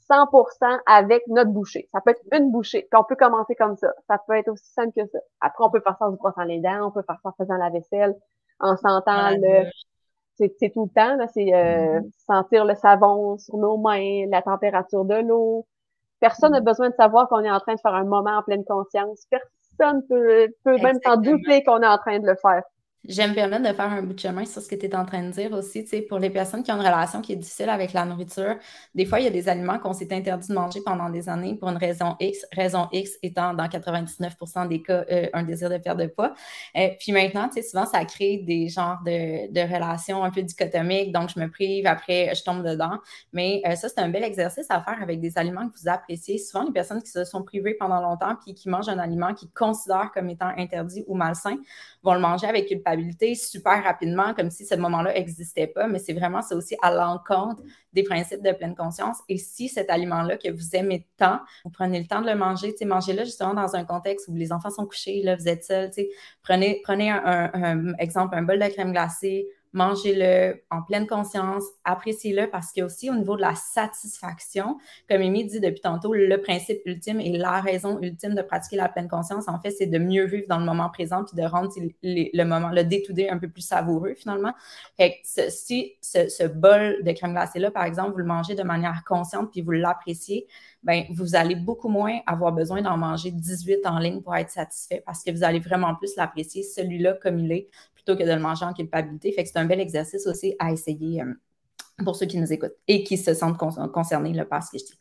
[0.09, 1.89] 100% avec notre bouchée.
[1.91, 2.87] Ça peut être une bouchée.
[2.89, 3.93] Puis on peut commencer comme ça.
[4.07, 5.19] Ça peut être aussi simple que ça.
[5.41, 7.33] Après, on peut faire ça en se brossant les dents, on peut faire ça en
[7.33, 8.15] faisant la vaisselle,
[8.59, 9.69] en sentant le...
[10.37, 11.27] C'est tout le temps, là.
[11.33, 12.11] C'est euh, mm-hmm.
[12.25, 15.65] sentir le savon sur nos mains, la température de l'eau.
[16.19, 18.63] Personne n'a besoin de savoir qu'on est en train de faire un moment en pleine
[18.65, 19.25] conscience.
[19.29, 22.63] Personne peut, peut même s'en douter qu'on est en train de le faire.
[23.07, 25.23] J'aime permettre de faire un bout de chemin sur ce que tu es en train
[25.23, 25.85] de dire aussi.
[26.09, 28.57] Pour les personnes qui ont une relation qui est difficile avec la nourriture,
[28.95, 31.55] des fois, il y a des aliments qu'on s'est interdit de manger pendant des années
[31.55, 35.77] pour une raison X, raison X étant dans 99% des cas euh, un désir de
[35.77, 36.33] perdre de poids.
[36.75, 41.13] Euh, puis maintenant, souvent, ça crée des genres de, de, relations un peu dichotomiques.
[41.13, 42.99] Donc, je me prive, après, je tombe dedans.
[43.31, 46.39] Mais euh, ça, c'est un bel exercice à faire avec des aliments que vous appréciez.
[46.39, 49.51] Souvent, les personnes qui se sont privées pendant longtemps puis qui mangent un aliment qu'ils
[49.51, 51.55] considèrent comme étant interdit ou malsain
[52.03, 52.96] vont le manger avec culpabilité
[53.35, 57.61] super rapidement, comme si ce moment-là n'existait pas, mais c'est vraiment ça aussi à l'encontre
[57.93, 59.17] des principes de pleine conscience.
[59.29, 62.75] Et si cet aliment-là que vous aimez tant, vous prenez le temps de le manger,
[62.85, 65.89] mangez-le justement dans un contexte où les enfants sont couchés, là, vous êtes seul,
[66.43, 72.49] prenez, prenez un, un, exemple, un bol de crème glacée, mangez-le en pleine conscience, appréciez-le
[72.49, 74.77] parce qu'il aussi au niveau de la satisfaction,
[75.09, 78.89] comme Amy dit depuis tantôt, le principe ultime et la raison ultime de pratiquer la
[78.89, 81.71] pleine conscience, en fait, c'est de mieux vivre dans le moment présent puis de rendre
[82.03, 84.53] le moment, le day un peu plus savoureux finalement.
[84.97, 89.03] Fait que si ce, bol de crème glacée-là, par exemple, vous le mangez de manière
[89.05, 90.47] consciente puis vous l'appréciez,
[90.83, 95.03] ben vous allez beaucoup moins avoir besoin d'en manger 18 en ligne pour être satisfait
[95.05, 97.69] parce que vous allez vraiment plus l'apprécier celui-là comme il est
[98.07, 99.31] plutôt que de le manger en culpabilité.
[99.31, 102.75] Fait que c'est un bel exercice aussi à essayer euh, pour ceux qui nous écoutent
[102.87, 104.99] et qui se sentent concernés là, par ce que je dis.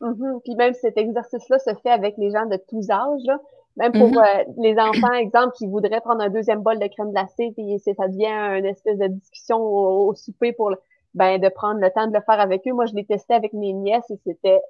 [0.00, 0.40] Mm-hmm.
[0.42, 3.38] Puis même cet exercice-là se fait avec les gens de tous âges.
[3.76, 4.48] Même pour mm-hmm.
[4.48, 8.08] euh, les enfants, exemple, qui voudraient prendre un deuxième bol de crème glacée, puis ça
[8.08, 10.74] devient une espèce de discussion au, souper pour
[11.14, 12.72] ben, de prendre le temps de le faire avec eux.
[12.72, 14.60] Moi, je l'ai testé avec mes nièces et c'était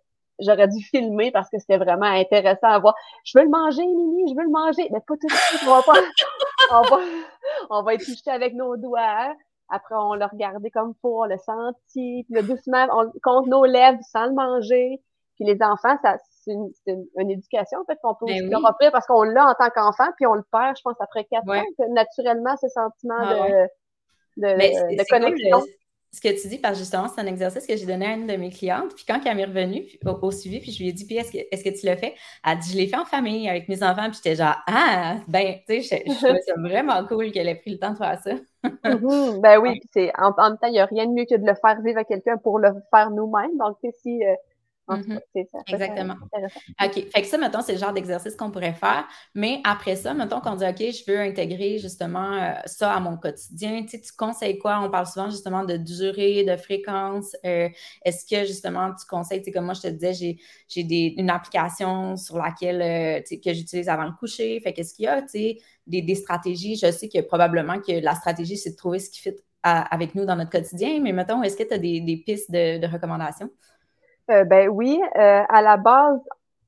[0.43, 2.95] j'aurais dû filmer parce que c'était vraiment intéressant à voir.
[3.25, 4.89] Je veux le manger, Mimi, je veux le manger.
[4.91, 6.01] Mais pas tout de suite, on va pas,
[6.71, 7.03] on va,
[7.71, 9.35] on va être touché avec nos doigts.
[9.69, 13.99] Après, on l'a regardé comme pour, le sentir, puis le doucement, on compte nos lèvres
[14.11, 15.01] sans le manger.
[15.37, 18.93] Puis les enfants, ça, c'est une, une, éducation, en fait, qu'on peut ben leur offrir
[18.93, 21.63] parce qu'on l'a en tant qu'enfant, puis on le perd, je pense, après quatre ans,
[21.89, 23.67] naturellement, ce sentiment de,
[24.37, 25.63] de, de connexion
[26.15, 28.27] ce que tu dis, parce que justement, c'est un exercice que j'ai donné à une
[28.27, 28.95] de mes clientes.
[28.95, 31.39] Puis quand elle m'est revenue au, suivi, puis je lui ai dit, puis est-ce que,
[31.39, 32.15] est que tu l'as fait?
[32.47, 34.11] Elle dit, je l'ai fait en famille avec mes enfants.
[34.11, 37.71] Puis j'étais genre, ah, ben, tu sais, je, trouvais ça vraiment cool qu'elle ait pris
[37.71, 38.33] le temps de faire ça.
[38.63, 39.41] Mm-hmm.
[39.41, 41.47] ben oui, c'est en, en, même temps, il n'y a rien de mieux que de
[41.47, 43.57] le faire vivre à quelqu'un pour le faire nous-mêmes.
[43.57, 44.35] Donc, si euh,
[44.89, 45.21] Mhm.
[45.69, 46.17] Exactement.
[46.83, 47.07] OK.
[47.11, 49.07] Fait que ça, mettons, c'est le genre d'exercice qu'on pourrait faire.
[49.35, 53.17] Mais après ça, mettons qu'on dit, OK, je veux intégrer justement euh, ça à mon
[53.17, 53.83] quotidien.
[53.83, 54.81] Tu, sais, tu conseilles quoi?
[54.83, 57.37] On parle souvent justement de durée, de fréquence.
[57.45, 57.69] Euh,
[58.05, 62.17] est-ce que justement tu conseilles, tu sais, comme moi je te disais, j'ai une application
[62.17, 64.59] sur laquelle euh, que j'utilise avant le coucher.
[64.61, 66.77] Fait qu'est-ce qu'il y a, tu sais, des, des, stratégies?
[66.77, 70.25] Je sais que probablement que la stratégie, c'est de trouver ce qui fit avec nous
[70.25, 70.99] dans notre quotidien.
[71.01, 73.49] Mais mettons, est-ce que tu as des, des pistes de recommandations?
[74.31, 76.21] Euh, ben oui, euh, à la base,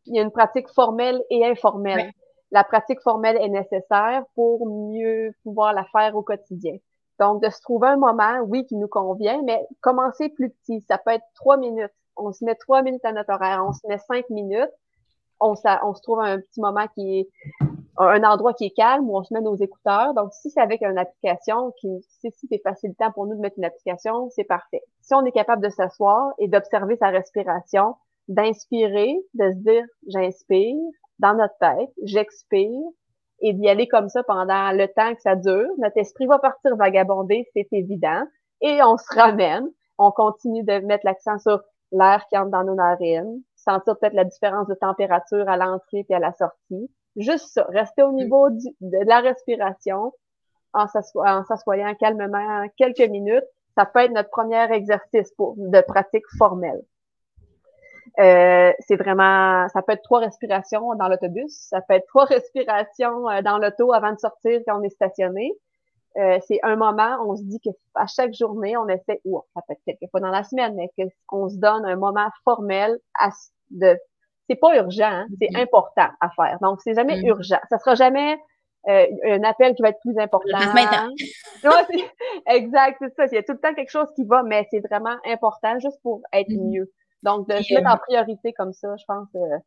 [0.06, 2.10] il y a une pratique formelle et informelle.
[2.50, 6.76] La pratique formelle est nécessaire pour mieux pouvoir la faire au quotidien.
[7.20, 10.80] Donc, de se trouver un moment, oui, qui nous convient, mais commencer plus petit.
[10.88, 11.92] Ça peut être trois minutes.
[12.16, 13.64] On se met trois minutes à notre horaire.
[13.66, 14.70] On se met cinq minutes.
[15.40, 17.28] On, on se trouve un petit moment qui est
[17.96, 20.14] un endroit qui est calme où on se met nos écouteurs.
[20.14, 21.88] Donc, si c'est avec une application, qui,
[22.20, 24.82] si, c'est facilitant pour nous de mettre une application, c'est parfait.
[25.00, 27.94] Si on est capable de s'asseoir et d'observer sa respiration,
[28.28, 30.76] d'inspirer, de se dire j'inspire
[31.18, 32.80] dans notre tête, j'expire
[33.40, 35.68] et d'y aller comme ça pendant le temps que ça dure.
[35.78, 38.22] Notre esprit va partir vagabonder, c'est évident,
[38.60, 39.68] et on se ramène.
[39.98, 41.60] On continue de mettre l'accent sur
[41.92, 46.14] l'air qui entre dans nos narines, sentir peut-être la différence de température à l'entrée et
[46.14, 46.90] à la sortie.
[47.16, 50.12] Juste ça, rester au niveau de la respiration
[50.72, 53.44] en s'assoyant calmement quelques minutes.
[53.76, 56.82] Ça peut être notre premier exercice de pratique formelle.
[58.20, 63.28] Euh, c'est vraiment, ça peut être trois respirations dans l'autobus, ça peut être trois respirations
[63.28, 65.52] euh, dans l'auto avant de sortir quand on est stationné.
[66.16, 69.62] Euh, c'est un moment, on se dit que à chaque journée, on essaie, ou ça
[69.66, 70.88] peut être quelques fois dans la semaine, mais
[71.26, 73.30] qu'on se donne un moment formel à,
[73.70, 73.98] de,
[74.48, 75.62] c'est pas urgent, hein, c'est mm-hmm.
[75.62, 76.58] important à faire.
[76.60, 77.28] Donc, c'est jamais mm-hmm.
[77.28, 77.58] urgent.
[77.70, 78.38] Ça sera jamais
[78.88, 80.58] euh, un appel qui va être plus important.
[82.46, 83.26] exact, c'est ça.
[83.26, 86.00] Il y a tout le temps quelque chose qui va, mais c'est vraiment important juste
[86.02, 86.70] pour être mm-hmm.
[86.70, 86.92] mieux.
[87.22, 89.28] Donc, de se mettre en euh, priorité comme ça, je pense.
[89.34, 89.58] Euh,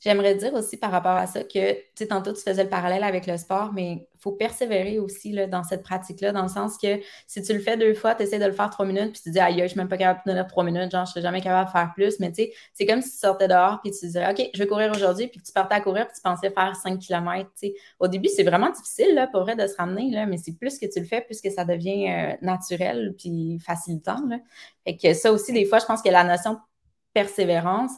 [0.00, 3.04] J'aimerais dire aussi par rapport à ça que, tu sais, tantôt tu faisais le parallèle
[3.04, 6.78] avec le sport, mais il faut persévérer aussi là, dans cette pratique-là, dans le sens
[6.78, 9.20] que si tu le fais deux fois, tu essaies de le faire trois minutes, puis
[9.22, 11.10] tu te dis, aïe, je suis même pas capable de tenir trois minutes, genre, je
[11.10, 12.18] serais jamais capable de faire plus.
[12.18, 14.66] Mais tu sais, c'est comme si tu sortais dehors, puis tu disais, OK, je vais
[14.66, 17.50] courir aujourd'hui, puis tu partais à courir, puis tu pensais faire 5 km.
[17.60, 17.74] Tu sais.
[17.98, 20.78] Au début, c'est vraiment difficile, là, pour vrai, de se ramener, là, mais c'est plus
[20.78, 24.26] que tu le fais, plus que ça devient euh, naturel, puis facilitant.
[24.28, 24.38] Là.
[24.84, 26.58] Fait que ça aussi, des fois, je pense que la notion
[27.12, 27.92] persévérance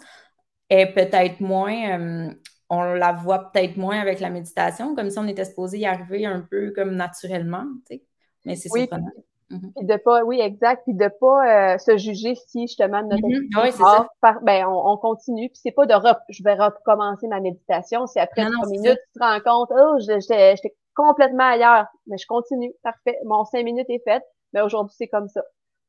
[0.73, 2.31] est peut-être moins, euh,
[2.71, 6.27] on la voit peut-être moins avec la méditation, comme si on était supposé y arriver
[6.27, 8.03] un peu comme naturellement, tu sais.
[8.45, 9.11] Mais c'est oui, surprenant.
[9.51, 9.73] Mhm.
[9.83, 13.73] de pas, oui, exact, puis de pas euh, se juger si justement notre mm oui,
[13.73, 14.09] ça.
[14.43, 15.95] ben on, continue, puis c'est pas de
[16.31, 20.75] je vais recommencer ma méditation, c'est après trois minutes tu te rends compte, oh, j'étais
[20.95, 24.23] complètement ailleurs, mais je continue, parfait, mon cinq minutes est fait,
[24.55, 25.43] mais aujourd'hui c'est comme ça.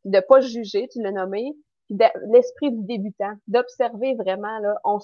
[0.03, 1.55] De pas juger, tu l'as nommé,
[2.27, 4.99] l'esprit du débutant, d'observer vraiment, là, on,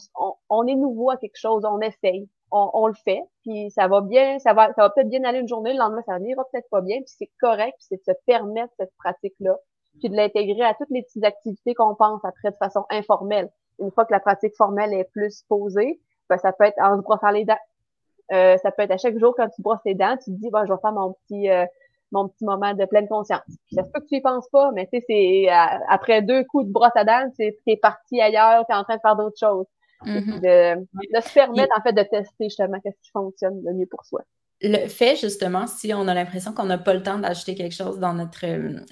[0.49, 4.01] on, est nouveau à quelque chose, on essaye, on, on, le fait, puis ça va
[4.01, 6.69] bien, ça va, ça va peut-être bien aller une journée, le lendemain, ça n'ira peut-être
[6.69, 9.57] pas bien, puis c'est correct, puis c'est de se permettre cette pratique-là,
[9.99, 13.49] puis de l'intégrer à toutes les petites activités qu'on pense après de façon informelle.
[13.79, 17.01] Une fois que la pratique formelle est plus posée, ben, ça peut être en se
[17.01, 17.57] brossant les dents.
[18.31, 20.49] Euh, ça peut être à chaque jour quand tu brosses les dents, tu te dis,
[20.51, 21.65] ben, je vais faire mon petit, euh,
[22.11, 23.41] mon petit moment de pleine conscience.
[23.71, 25.49] Ça se peut que tu y penses pas, mais tu sais, c'est
[25.89, 28.95] après deux coups de brosse à dents, tu es parti ailleurs, tu es en train
[28.95, 29.65] de faire d'autres choses.
[30.05, 30.39] Mm-hmm.
[30.39, 30.79] de,
[31.13, 34.21] de, se permettre, en fait, de tester justement qu'est-ce qui fonctionne le mieux pour soi
[34.61, 37.99] le fait justement, si on a l'impression qu'on n'a pas le temps d'ajouter quelque chose
[37.99, 38.45] dans notre,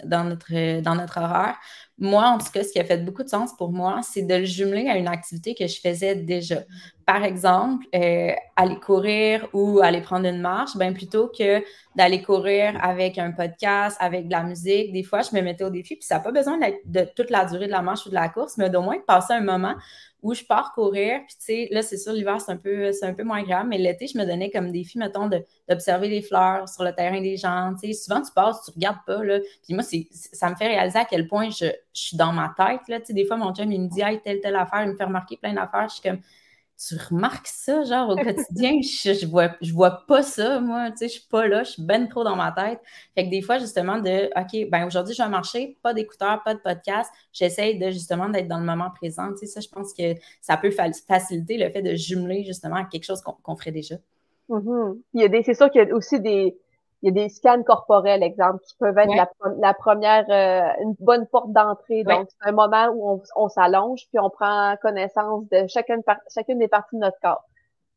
[0.06, 1.58] dans, notre, dans notre horaire,
[2.00, 4.36] moi, en tout cas, ce qui a fait beaucoup de sens pour moi, c'est de
[4.36, 6.64] le jumeler à une activité que je faisais déjà.
[7.08, 11.64] Par exemple, euh, aller courir ou aller prendre une marche, bien plutôt que
[11.96, 15.72] d'aller courir avec un podcast, avec de la musique, des fois, je me mettais au
[15.72, 18.16] défi, puis ça n'a pas besoin de toute la durée de la marche ou de
[18.16, 19.74] la course, mais d'au moins passer un moment
[20.22, 21.22] où je pars courir.
[21.28, 23.78] Puis, tu sais, là, c'est sûr, l'hiver, c'est un, peu, un peu moins grave, mais
[23.78, 25.30] l'été, je me donnais comme défi, mettons,
[25.68, 27.74] d'observer les fleurs sur le terrain des gens.
[27.82, 29.40] Tu sais, souvent, tu passes, tu regardes pas, là.
[29.64, 33.00] Puis moi, ça me fait réaliser à quel point je, suis dans ma tête, là.
[33.00, 34.96] Tu sais, des fois, mon chum, il me dit, hey, telle, telle affaire, il me
[34.96, 35.90] fait remarquer plein d'affaires.
[35.90, 36.22] Je suis comme,
[36.78, 40.98] tu remarques ça, genre, au quotidien, je, je, vois, je vois pas ça, moi, tu
[40.98, 42.80] sais, je suis pas là, je suis ben trop dans ma tête.
[43.16, 46.54] Fait que des fois, justement, de, OK, ben aujourd'hui, je vais marcher, pas d'écouteurs, pas
[46.54, 49.94] de podcast, j'essaye de, justement, d'être dans le moment présent, tu sais, ça, je pense
[49.94, 53.96] que ça peut faciliter le fait de jumeler, justement, quelque chose qu'on ferait déjà.
[54.50, 55.02] Mm-hmm.
[55.14, 56.58] Il y a des, c'est sûr qu'il y a aussi des,
[57.04, 59.14] il y a des scans corporels, exemple, qui peuvent être
[59.60, 62.04] la, première, euh, une bonne porte d'entrée.
[62.04, 66.02] Donc, c'est un moment où on, on s'allonge, puis on prend connaissance de chacune,
[66.34, 67.44] chacune des parties de notre corps.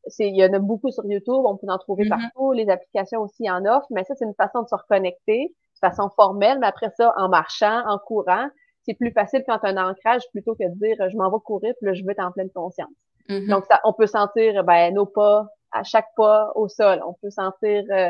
[0.07, 2.09] C'est, il y en a beaucoup sur YouTube, on peut en trouver mm-hmm.
[2.09, 5.87] partout, les applications aussi en offrent, mais ça, c'est une façon de se reconnecter de
[5.87, 8.47] façon formelle, mais après ça, en marchant, en courant,
[8.83, 11.87] c'est plus facile quand un ancrage plutôt que de dire je m'en vais courir, puis
[11.87, 12.89] là, je veux être en pleine conscience.
[13.29, 13.49] Mm-hmm.
[13.49, 17.01] Donc, ça, on peut sentir ben, nos pas à chaque pas au sol.
[17.05, 18.09] On peut sentir euh,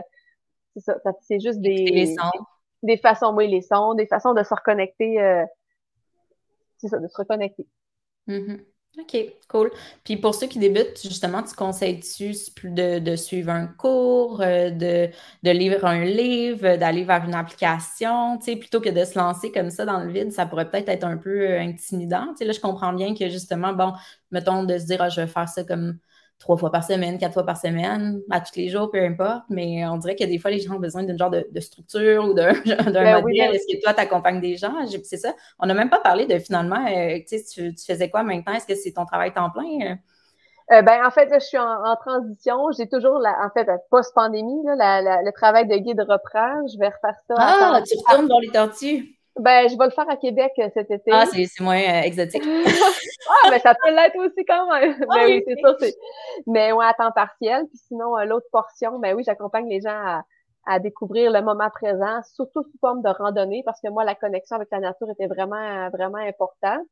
[0.75, 2.15] c'est ça, c'est juste des,
[2.83, 5.21] des façons, oui, les sons, des façons de se reconnecter.
[5.21, 5.45] Euh,
[6.77, 7.67] c'est ça, de se reconnecter.
[8.27, 8.59] Mm-hmm.
[8.99, 9.71] OK, cool.
[10.03, 12.33] Puis pour ceux qui débutent, justement, tu conseilles-tu
[12.65, 15.09] de, de, suivre un cours, euh, de,
[15.43, 19.51] de, lire un livre, d'aller vers une application, tu sais, plutôt que de se lancer
[19.53, 22.27] comme ça dans le vide, ça pourrait peut-être être un peu intimidant.
[22.31, 23.93] Tu sais, là, je comprends bien que justement, bon,
[24.29, 25.97] mettons de se dire, ah, je vais faire ça comme
[26.41, 29.43] trois fois par semaine, quatre fois par semaine, à tous les jours, peu importe.
[29.49, 32.33] Mais on dirait que des fois, les gens ont besoin d'une genre de, structure ou
[32.33, 33.55] d'un ben modèle.
[33.55, 34.73] Est-ce que toi, tu accompagnes des gens?
[35.03, 35.33] C'est ça.
[35.59, 38.53] On n'a même pas parlé de finalement, euh, tu, tu faisais quoi maintenant?
[38.53, 39.97] Est-ce que c'est ton travail temps plein?
[40.71, 42.71] Euh, ben, en fait, je suis en, transition.
[42.77, 46.67] J'ai toujours, la, en fait, post-pandémie, le travail de guide reprend.
[46.67, 47.35] Je vais refaire ça.
[47.37, 49.20] Ah, tu retournes dans les tortues.
[49.39, 51.11] Ben, je vais le faire à Québec euh, cet été.
[51.11, 52.43] Ah, c'est moins euh, exotique.
[52.45, 54.95] ah, ben, ça peut l'être aussi quand même.
[55.09, 55.75] Ah ben oui, c'est ça.
[56.47, 57.65] Mais ouais, à temps partiel.
[57.69, 60.23] Puis sinon, euh, l'autre portion, ben oui, j'accompagne les gens à,
[60.65, 64.57] à, découvrir le moment présent, surtout sous forme de randonnée, parce que moi, la connexion
[64.57, 66.85] avec la nature était vraiment, vraiment importante.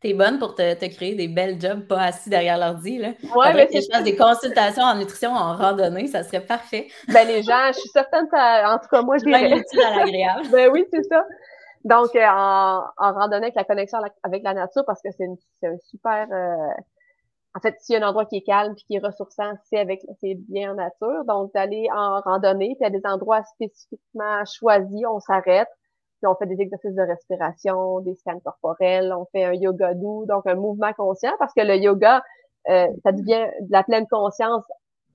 [0.00, 2.96] T'es bonne pour te, te, créer des belles jobs, pas assis derrière l'ordi.
[2.96, 3.08] Là.
[3.34, 6.88] Ouais, mais que je fasse des consultations en nutrition en randonnée, ça serait parfait.
[7.08, 9.62] Ben les gens, je suis certaine que, en tout cas, moi, je dirais...
[9.84, 10.48] à l'agréable.
[10.50, 11.22] ben oui, c'est ça.
[11.86, 15.78] Donc, euh, en, en, randonnée avec la connexion avec la nature, parce que c'est un
[15.84, 16.26] super...
[16.32, 16.82] Euh,
[17.54, 19.78] en fait, s'il y a un endroit qui est calme puis qui est ressourçant, c'est
[19.78, 21.24] avec c'est bien en nature.
[21.26, 25.68] Donc, d'aller en randonnée, puis à des endroits spécifiquement choisis, on s'arrête,
[26.20, 30.26] puis on fait des exercices de respiration, des scans corporels, on fait un yoga doux,
[30.26, 32.20] donc un mouvement conscient, parce que le yoga,
[32.68, 34.64] euh, ça devient de la pleine conscience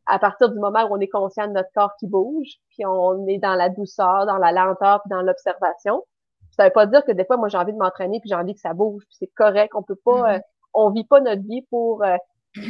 [0.05, 3.27] à partir du moment où on est conscient de notre corps qui bouge, puis on
[3.27, 6.01] est dans la douceur, dans la lenteur, puis dans l'observation.
[6.51, 8.53] Ça veut pas dire que des fois, moi, j'ai envie de m'entraîner puis j'ai envie
[8.53, 9.73] que ça bouge, puis c'est correct.
[9.75, 10.37] On peut pas, mm-hmm.
[10.37, 10.41] euh,
[10.73, 12.15] on vit pas notre vie pour euh,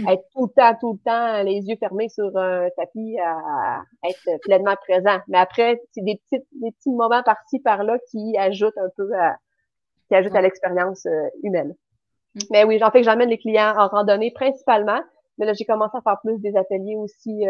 [0.07, 4.39] être tout le temps, tout le temps, les yeux fermés sur un tapis à, être
[4.41, 5.19] pleinement présent.
[5.27, 9.35] Mais après, c'est des petits, des petits moments par-ci, par-là qui ajoutent un peu à,
[10.07, 11.75] qui ajoutent à l'expérience euh, humaine.
[12.35, 12.39] Mm.
[12.51, 15.01] Mais oui, j'en fais que j'emmène les clients en randonnée principalement.
[15.37, 17.45] Mais là, j'ai commencé à faire plus des ateliers aussi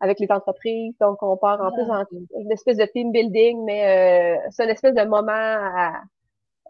[0.00, 0.94] avec les entreprises.
[1.00, 2.02] Donc, on part en plus ah.
[2.02, 6.02] en une espèce de team building, mais euh, c'est une espèce de moment à,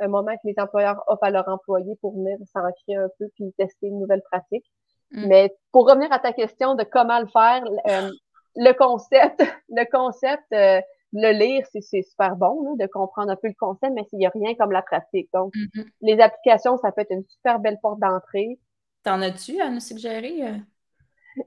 [0.00, 3.52] un moment que les employeurs offrent à leurs employés pour venir s'ancrer un peu puis
[3.56, 4.64] tester une nouvelle pratique.
[5.12, 5.26] Mm.
[5.26, 8.10] Mais pour revenir à ta question de comment le faire, euh,
[8.56, 10.80] le concept, le concept, euh,
[11.12, 14.30] le lire, c'est super bon de comprendre un peu le concept, mais il n'y a
[14.30, 15.28] rien comme la pratique.
[15.32, 15.86] Donc, mm-hmm.
[16.02, 18.58] les applications, ça peut être une super belle porte d'entrée.
[19.04, 20.42] T'en as-tu à nous suggérer?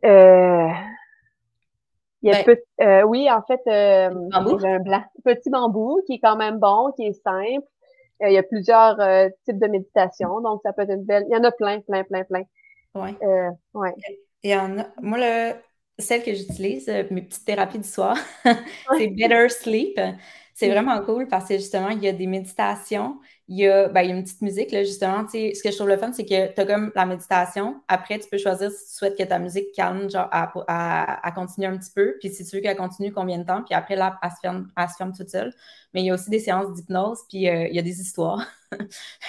[0.05, 0.69] Euh,
[2.23, 4.09] il y a ben euh, oui, en fait, euh,
[4.59, 5.03] j'ai un blanc.
[5.23, 7.65] Petit bambou qui est quand même bon, qui est simple.
[8.23, 11.25] Euh, il y a plusieurs euh, types de méditation, donc ça peut être une belle.
[11.29, 12.43] Il y en a plein, plein, plein, plein.
[12.95, 13.11] Oui.
[13.75, 13.93] ouais.
[14.43, 14.85] Il y en a.
[15.01, 15.53] Moi, le...
[15.99, 18.17] celle que j'utilise, mes petites thérapies du soir,
[18.97, 19.99] c'est Better Sleep.
[20.59, 20.71] C'est mm.
[20.71, 24.09] vraiment cool parce que justement, il y a des méditations, il y a, ben, il
[24.09, 25.23] y a une petite musique, là, justement.
[25.27, 27.79] Ce que je trouve le fun, c'est que tu as comme la méditation.
[27.87, 31.67] Après, tu peux choisir si tu souhaites que ta musique calme, genre, à, à, continuer
[31.67, 32.15] un petit peu.
[32.19, 33.61] Puis si tu veux qu'elle continue, combien de temps.
[33.61, 35.53] Puis après, là, elle se ferme, elle se ferme toute seule.
[35.93, 38.43] Mais il y a aussi des séances d'hypnose, puis euh, il y a des histoires.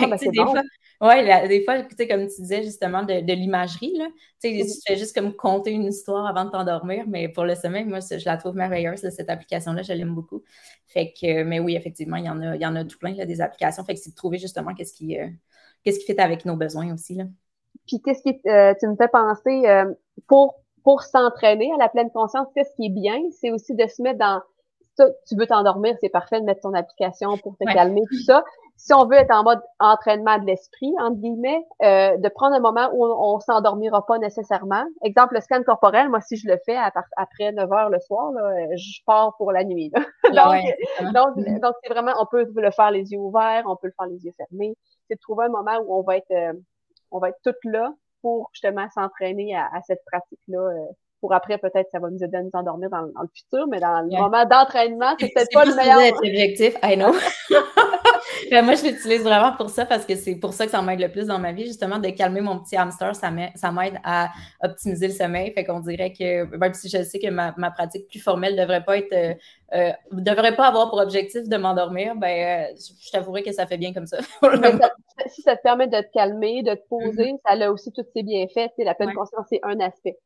[0.01, 0.63] Ah, ben, des fois,
[1.01, 4.07] oui, des fois, comme tu disais justement, de, de l'imagerie, là.
[4.43, 7.55] Tu sais, tu fais juste comme compter une histoire avant de t'endormir, mais pour le
[7.55, 10.43] sommeil, moi, je la trouve merveilleuse, cette application-là, je l'aime beaucoup.
[10.87, 13.15] Fait que, mais oui, effectivement, il y en a, il y en a tout plein,
[13.15, 13.85] là, des applications.
[13.85, 15.29] Fait que c'est de trouver justement qu'est-ce qui, euh,
[15.85, 17.25] qu'est-ce qui fait avec nos besoins aussi, là.
[17.87, 19.85] Puis, qu'est-ce qui, euh, tu me fais penser, euh,
[20.27, 24.03] pour, pour s'entraîner à la pleine conscience, qu'est-ce qui est bien, c'est aussi de se
[24.03, 24.43] mettre dans,
[25.29, 28.43] tu veux t'endormir, c'est parfait de mettre ton application pour te calmer, tout ça
[28.79, 32.61] si on veut être en mode entraînement de l'esprit, entre guillemets, euh, de prendre un
[32.61, 34.85] moment où on, on s'endormira pas nécessairement.
[35.03, 36.77] Exemple, le scan corporel, moi, si je le fais
[37.17, 39.91] après 9 heures le soir, là, je pars pour la nuit.
[40.33, 44.07] donc, donc, c'est vraiment, on peut le faire les yeux ouverts, on peut le faire
[44.07, 44.77] les yeux fermés.
[45.09, 46.53] C'est de trouver un moment où on va être, euh,
[47.11, 50.59] on va être toutes là pour justement s'entraîner à, cette pratique-là.
[50.61, 50.87] Euh,
[51.21, 54.03] pour après, peut-être, ça va nous aider à nous endormir dans, le futur, mais dans
[54.03, 56.17] le moment d'entraînement, c'est peut-être pas le meilleur.
[56.17, 57.13] objectif, I know.
[58.51, 61.01] Ben, moi, je l'utilise vraiment pour ça parce que c'est pour ça que ça m'aide
[61.01, 63.15] le plus dans ma vie, justement, de calmer mon petit hamster.
[63.15, 64.31] Ça m'aide à
[64.63, 65.53] optimiser le sommeil.
[65.53, 68.85] Fait qu'on dirait que, même si je sais que ma, pratique plus formelle ne devrait
[68.85, 69.35] pas être, euh,
[69.75, 73.79] euh, devrait pas avoir pour objectif de m'endormir, ben, euh, je, t'avouerai que ça fait
[73.79, 74.19] bien comme ça.
[75.27, 77.59] si ça te permet de te calmer, de te poser, mm-hmm.
[77.59, 78.73] ça a aussi tous ses bienfaits.
[78.79, 80.17] La pleine conscience, c'est un aspect.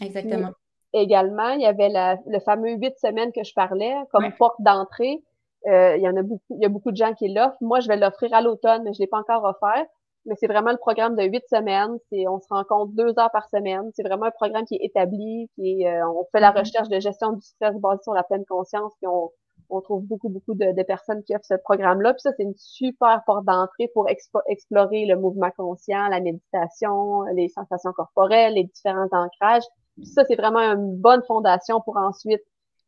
[0.00, 0.50] Exactement.
[0.94, 1.90] également, il y avait
[2.26, 5.22] le fameux huit semaines que je parlais comme porte d'entrée.
[5.66, 7.56] Euh, il y en a beaucoup, il y a beaucoup de gens qui l'offrent.
[7.60, 9.84] Moi, je vais l'offrir à l'automne, mais je l'ai pas encore offert.
[10.26, 11.98] Mais c'est vraiment le programme de huit semaines.
[12.10, 13.90] C'est, on se rencontre deux heures par semaine.
[13.94, 16.58] C'est vraiment un programme qui est établi, qui est, euh, on fait la mm-hmm.
[16.58, 19.30] recherche de gestion du stress basé sur la pleine conscience, puis on,
[19.70, 22.12] on trouve beaucoup, beaucoup de, personnes qui offrent ce programme-là.
[22.14, 27.48] Puis ça, c'est une super porte d'entrée pour explorer le mouvement conscient, la méditation, les
[27.48, 29.64] sensations corporelles, les différents ancrages.
[29.96, 32.42] Puis ça, c'est vraiment une bonne fondation pour ensuite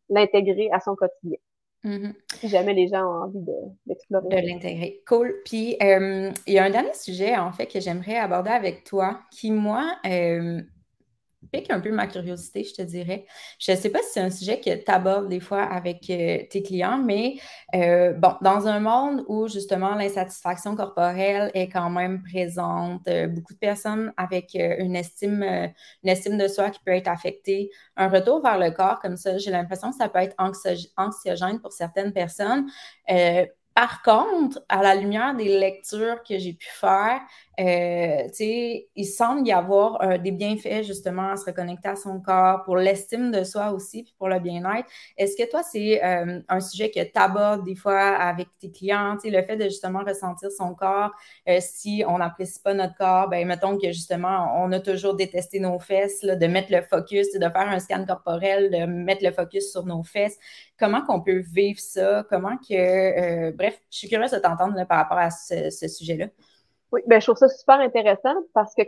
[0.09, 1.39] l'intégrer à son quotidien.
[1.85, 2.14] Mm-hmm.
[2.35, 3.41] Si jamais les gens ont envie
[3.87, 4.28] d'explorer.
[4.28, 5.03] De, l'intégrer.
[5.07, 5.35] Cool.
[5.45, 9.20] Puis, euh, il y a un dernier sujet, en fait, que j'aimerais aborder avec toi,
[9.33, 10.61] qui, moi, euh,
[11.53, 13.26] pique un peu ma curiosité, je te dirais.
[13.59, 16.38] Je ne sais pas si c'est un sujet que tu abordes des fois avec euh,
[16.50, 17.36] tes clients, mais
[17.74, 23.53] euh, bon, dans un monde où justement l'insatisfaction corporelle est quand même présente, euh, beaucoup
[23.53, 28.42] de personnes avec une, estime, une estime de soi qui peut être affectée, un retour
[28.42, 30.36] vers le corps comme ça, j'ai l'impression que ça peut être
[30.96, 32.66] anxiogène pour certaines personnes.
[33.75, 37.20] Par contre, à la lumière des lectures que j'ai pu faire,
[37.61, 38.29] euh,
[38.97, 42.77] il semble y avoir euh, des bienfaits justement à se reconnecter à son corps pour
[42.77, 44.89] l'estime de soi aussi, puis pour le bien-être.
[45.16, 49.16] Est-ce que toi, c'est euh, un sujet que tu abordes des fois avec tes clients,
[49.25, 51.12] le fait de justement ressentir son corps,
[51.61, 55.79] si on n'apprécie pas notre corps, ben mettons que justement, on a toujours détesté nos
[55.79, 59.87] fesses, de mettre le focus, de faire un scan corporel, de mettre le focus sur
[59.87, 60.39] nos fesses
[60.83, 65.18] comment qu'on peut vivre ça, comment que, bref, je suis curieuse de t'entendre par rapport
[65.18, 66.26] à ce, sujet-là.
[66.90, 68.82] Oui, ben je trouve ça super intéressant parce que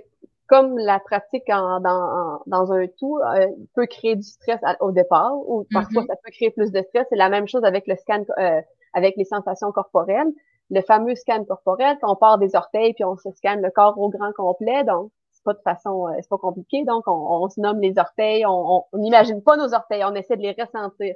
[0.47, 5.33] comme la pratique en, dans, dans un tout euh, peut créer du stress au départ
[5.37, 6.07] ou parfois mm-hmm.
[6.07, 8.61] ça peut créer plus de stress, c'est la même chose avec le scan, euh,
[8.93, 10.33] avec les sensations corporelles.
[10.71, 13.99] Le fameux scan corporel, quand on part des orteils puis on se scanne le corps
[13.99, 17.81] au grand complet, donc c'est pas de façon, c'est pas compliqué, donc on, se nomme
[17.81, 21.15] les orteils, on n'imagine pas nos orteils, on essaie de les ressentir.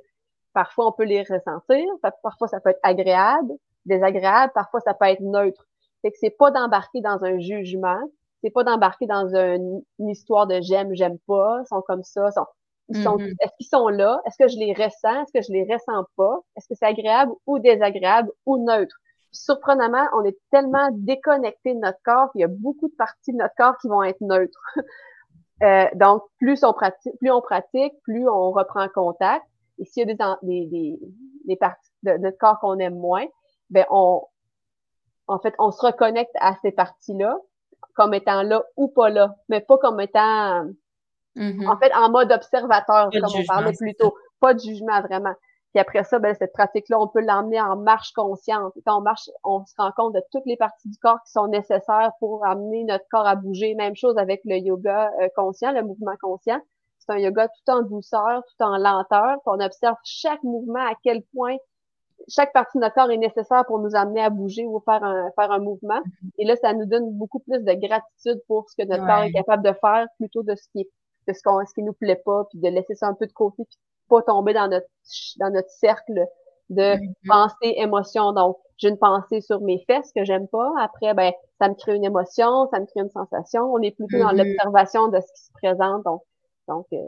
[0.52, 1.84] Parfois, on peut les ressentir.
[2.22, 3.52] Parfois, ça peut être agréable,
[3.84, 4.52] désagréable.
[4.54, 5.66] Parfois, ça peut être neutre.
[6.02, 8.00] C'est que c'est pas d'embarquer dans un jugement.
[8.42, 11.60] C'est pas d'embarquer dans une, histoire de j'aime, j'aime pas.
[11.62, 12.30] Ils sont comme ça.
[12.30, 12.46] Sont,
[12.88, 13.34] ils sont, mm-hmm.
[13.40, 14.20] Est-ce qu'ils sont là?
[14.26, 15.22] Est-ce que je les ressens?
[15.22, 16.38] Est-ce que je les ressens pas?
[16.56, 18.96] Est-ce que c'est agréable ou désagréable ou neutre?
[19.32, 23.38] surprenamment, on est tellement déconnecté de notre corps qu'il y a beaucoup de parties de
[23.38, 24.76] notre corps qui vont être neutres.
[25.62, 29.44] euh, donc, plus on pratique, plus on pratique, plus on reprend contact.
[29.78, 30.98] Et s'il y a des, des,
[31.46, 33.26] des, parties de notre corps qu'on aime moins,
[33.70, 34.22] ben on,
[35.26, 37.38] en fait, on se reconnecte à ces parties-là
[37.94, 40.64] comme étant là ou pas là, mais pas comme étant,
[41.36, 41.68] mm-hmm.
[41.68, 44.14] en fait, en mode observateur, comme on parlait plus tôt.
[44.40, 45.34] Pas de jugement vraiment.
[45.74, 48.72] Puis après ça, ben, cette pratique-là, on peut l'emmener en marche consciente.
[48.86, 51.48] Quand on marche, on se rend compte de toutes les parties du corps qui sont
[51.48, 53.74] nécessaires pour amener notre corps à bouger.
[53.74, 56.60] Même chose avec le yoga euh, conscient, le mouvement conscient
[57.08, 59.38] c'est un yoga tout en douceur, tout en lenteur.
[59.46, 61.56] on observe chaque mouvement, à quel point
[62.28, 65.30] chaque partie de notre corps est nécessaire pour nous amener à bouger ou faire un,
[65.32, 66.00] faire un mouvement.
[66.36, 69.32] Et là, ça nous donne beaucoup plus de gratitude pour ce que notre corps est
[69.32, 70.86] capable de faire plutôt de ce qui
[71.26, 73.32] de ce, qu'on, ce qui nous plaît pas, puis de laisser ça un peu de
[73.32, 73.78] côté, puis
[74.08, 74.86] pas tomber dans notre
[75.38, 76.26] dans notre cercle
[76.70, 77.14] de mm-hmm.
[77.26, 78.32] pensée, émotion.
[78.32, 80.70] Donc, j'ai une pensée sur mes fesses que j'aime pas.
[80.80, 83.72] Après, ben, ça me crée une émotion, ça me crée une sensation.
[83.72, 84.48] On est plutôt dans mm-hmm.
[84.48, 86.04] l'observation de ce qui se présente.
[86.04, 86.22] Donc,
[86.68, 86.98] donc, euh,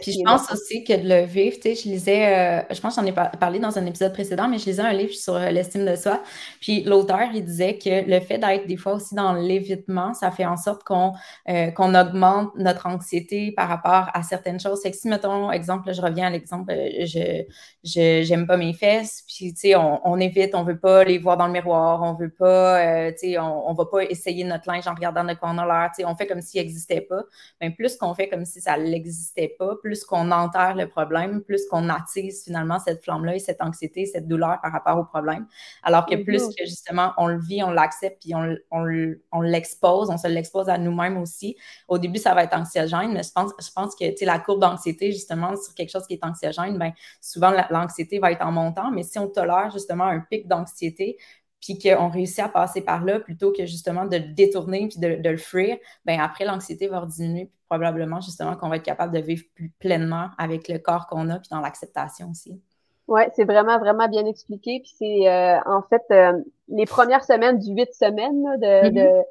[0.00, 2.96] puis je pense aussi que de le vivre, tu sais, je lisais, euh, je pense
[2.96, 5.50] que j'en ai parlé dans un épisode précédent, mais je lisais un livre sur euh,
[5.50, 6.22] l'estime de soi.
[6.60, 10.44] Puis l'auteur, il disait que le fait d'être des fois aussi dans l'évitement, ça fait
[10.44, 11.14] en sorte qu'on
[11.48, 14.80] euh, qu'on augmente notre anxiété par rapport à certaines choses.
[14.82, 17.44] C'est que si, mettons, exemple, je reviens à l'exemple, je
[17.82, 21.36] j'aime pas mes fesses, puis tu sais, on, on, évite, on veut pas les voir
[21.36, 24.86] dans le miroir, on veut pas, tu sais, on, on va pas essayer notre linge
[24.86, 27.22] en regardant de quoi on a l'air, tu sais, on fait comme s'il n'existait pas.
[27.60, 31.66] Mais plus qu'on fait comme si ça n'existait pas, plus qu'on enterre le problème, plus
[31.66, 35.46] qu'on attise finalement cette flamme-là et cette anxiété, cette douleur par rapport au problème.
[35.82, 36.58] Alors que plus mm-hmm.
[36.58, 40.78] que justement on le vit, on l'accepte, puis on, on, l'expose, on se l'expose à
[40.78, 41.56] nous-mêmes aussi.
[41.88, 45.12] Au début, ça va être anxiogène, mais je pense, je pense que la courbe d'anxiété,
[45.12, 49.02] justement, sur quelque chose qui est anxiogène, bien, souvent l'anxiété va être en montant, mais
[49.02, 51.16] si on tolère justement un pic d'anxiété,
[51.60, 55.28] puis qu'on réussit à passer par là plutôt que justement de le détourner puis de,
[55.28, 59.20] le fuir, bien après, l'anxiété va diminuer, puis probablement justement qu'on va être capable de
[59.20, 62.60] vivre plus pleinement avec le corps qu'on a, puis dans l'acceptation aussi.
[63.08, 64.80] Oui, c'est vraiment, vraiment bien expliqué.
[64.80, 66.38] Puis c'est euh, en fait euh,
[66.68, 68.92] les premières semaines du huit semaines de, mm-hmm.
[68.92, 69.24] de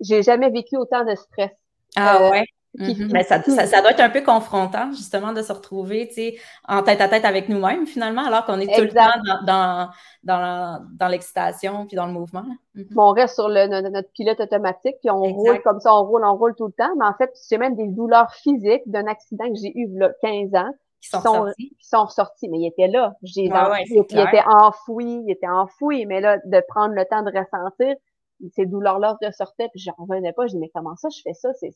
[0.00, 1.50] j'ai jamais vécu autant de stress.
[1.96, 2.44] Ah euh, ouais?
[2.78, 6.08] Mais ça, ça, doit être un peu confrontant, justement, de se retrouver
[6.68, 9.10] en tête à tête avec nous-mêmes, finalement, alors qu'on est tout le temps
[9.44, 9.90] dans,
[10.22, 12.44] dans, dans, l'excitation puis dans le mouvement.
[12.74, 12.86] Mhm.
[12.96, 16.36] on reste sur le, notre, pilote automatique, puis on roule comme ça, on roule, on
[16.36, 16.92] roule tout le temps.
[16.96, 20.54] Mais en fait, j'ai même des douleurs physiques d'un accident que j'ai eu a 15
[20.54, 20.70] ans.
[21.00, 21.70] Qui sont, sortis.
[21.80, 23.14] Qui sont sortis, mais ils étaient là.
[23.22, 27.96] J'ai ils étaient enfouis, ils étaient enfouis, mais là, de prendre le temps de ressentir,
[28.54, 30.46] ces douleurs-là ressortaient, puis je revenais pas.
[30.46, 31.52] Je dis, mais comment ça, je fais ça?
[31.54, 31.70] C'est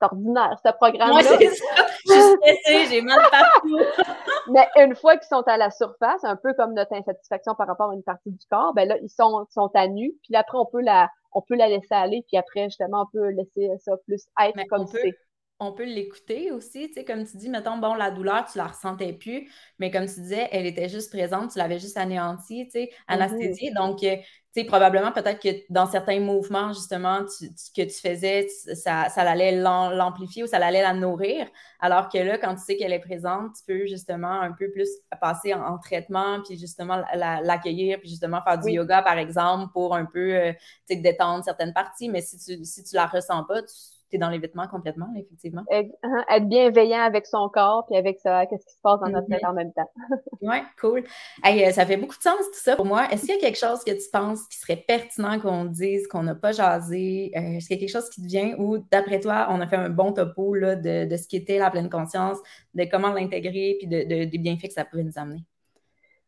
[0.00, 1.08] ordinaire, ce programme-là.
[1.08, 1.64] Moi, c'est ça.
[2.06, 3.78] Je suis stressée, j'ai mal partout.
[4.52, 7.90] Mais une fois qu'ils sont à la surface, un peu comme notre insatisfaction par rapport
[7.90, 10.12] à une partie du corps, ben là, ils sont, sont à nu.
[10.22, 12.24] Puis après, on peut la, on peut la laisser aller.
[12.28, 15.14] Puis après, justement, on peut laisser ça plus être comme c'est
[15.58, 18.66] on peut l'écouter aussi, tu sais, comme tu dis, mettons, bon, la douleur, tu la
[18.66, 22.72] ressentais plus, mais comme tu disais, elle était juste présente, tu l'avais juste anéantie, tu
[22.72, 23.14] sais, mm-hmm.
[23.14, 23.70] anesthésiée.
[23.72, 24.16] Donc, euh,
[24.60, 30.44] sais, probablement, peut-être que dans certains mouvements, justement, que tu faisais, ça, ça allait l'amplifier
[30.44, 31.46] ou ça allait la nourrir.
[31.80, 34.88] Alors que là, quand tu sais qu'elle est présente, tu peux justement un peu plus
[35.20, 40.06] passer en, traitement, puis justement l'accueillir, puis justement faire du yoga, par exemple, pour un
[40.06, 40.52] peu, euh,
[40.88, 42.08] tu sais, détendre certaines parties.
[42.08, 43.74] Mais si tu, si tu la ressens pas, tu
[44.12, 45.62] es dans l'évitement complètement, effectivement.
[45.72, 45.84] Hein,
[46.30, 49.42] être bienveillant avec son corps puis avec ça, qu'est-ce qui se passe dans notre tête
[49.42, 49.50] mm-hmm.
[49.50, 49.90] en même temps.
[50.42, 51.04] oui, cool.
[51.46, 53.06] Euh, ça fait beaucoup de sens tout ça pour moi.
[53.10, 56.22] Est-ce qu'il y a quelque chose que tu penses qui serait pertinent qu'on dise, qu'on
[56.22, 57.32] n'a pas jasé?
[57.36, 59.66] Euh, est-ce qu'il y a quelque chose qui te vient ou, d'après toi, on a
[59.66, 62.38] fait un bon topo là, de, de ce qu'était la pleine conscience,
[62.74, 65.44] de comment l'intégrer puis de, des bienfaits que ça pouvait nous amener?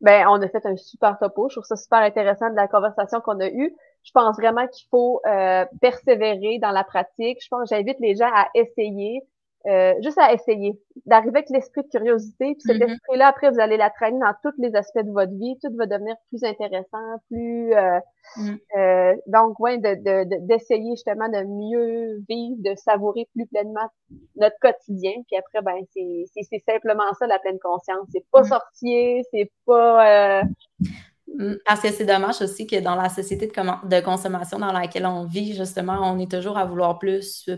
[0.01, 1.49] Ben, on a fait un super topo.
[1.49, 3.75] Je trouve ça super intéressant de la conversation qu'on a eue.
[4.05, 7.39] Je pense vraiment qu'il faut euh, persévérer dans la pratique.
[7.43, 9.23] Je pense j'invite les gens à essayer,
[9.67, 12.55] euh, juste à essayer, d'arriver avec l'esprit de curiosité.
[12.55, 12.93] Puis cet mm-hmm.
[12.93, 15.59] esprit-là, après, vous allez la traîner dans tous les aspects de votre vie.
[15.63, 17.75] Tout va devenir plus intéressant, plus...
[17.75, 18.01] Euh,
[18.37, 18.57] mm.
[18.77, 23.89] euh donc, ouais, d'essayer de, justement de mieux vivre, de savourer plus pleinement
[24.37, 25.13] notre quotidien.
[25.27, 28.07] Puis après, ben, c'est simplement ça, la pleine conscience.
[28.13, 28.47] C'est pas mm.
[28.47, 30.43] sorcier, c'est pas...
[31.37, 35.05] Mm, parce que c'est dommage aussi que dans la société de, de, consommation dans laquelle
[35.05, 37.49] on vit, justement, on est toujours à vouloir plus.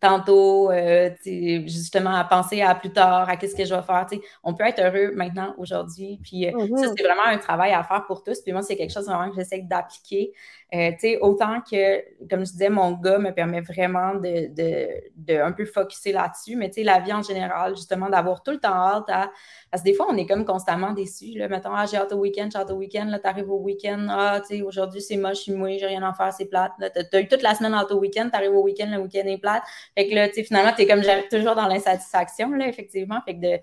[0.00, 4.06] Tantôt, euh, justement, à penser à plus tard, à qu'est-ce que je vais faire.
[4.42, 6.18] On peut être heureux maintenant, aujourd'hui.
[6.22, 6.94] Puis euh, ça, mm-hmm.
[6.96, 8.40] c'est vraiment un travail à faire pour tous.
[8.40, 10.32] Puis moi, c'est quelque chose vraiment que j'essaie d'appliquer.
[10.74, 10.90] Euh,
[11.20, 15.66] autant que, comme je disais, mon gars me permet vraiment de, de, de un peu
[15.66, 16.56] focuser là-dessus.
[16.56, 19.30] Mais la vie en général, justement, d'avoir tout le temps hâte à.
[19.70, 21.38] Parce que des fois, on est comme constamment déçus.
[21.38, 21.48] Là.
[21.48, 24.40] Mettons, ah, j'ai hâte au week-end, j'ai hâte au week-end là, t'arrives au week-end, ah,
[24.40, 26.72] tu sais, aujourd'hui c'est moche, je suis mouillée, j'ai rien à faire, c'est plate.
[26.78, 29.62] T'as eu toute la semaine en au week-end, t'arrives au week-end, le week-end est plate.
[29.96, 33.20] Fait que là, tu sais, finalement, t'es comme toujours dans l'insatisfaction, là, effectivement.
[33.24, 33.60] Fait que de,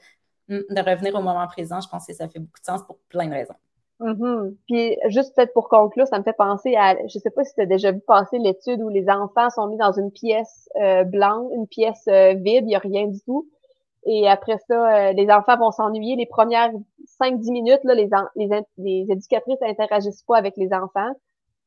[0.50, 3.28] de revenir au moment présent, je pense que ça fait beaucoup de sens pour plein
[3.28, 3.56] de raisons.
[4.02, 4.56] Mm-hmm.
[4.68, 7.62] Puis juste peut-être pour conclure, ça me fait penser à, je sais pas si tu
[7.62, 11.52] as déjà vu passer l'étude où les enfants sont mis dans une pièce euh, blanche,
[11.56, 13.48] une pièce euh, vide, il n'y a rien du tout.
[14.06, 16.16] Et après ça, euh, les enfants vont s'ennuyer.
[16.16, 16.72] Les premières
[17.22, 21.12] 5-10 minutes, là, les, les, les éducatrices interagissent pas avec les enfants.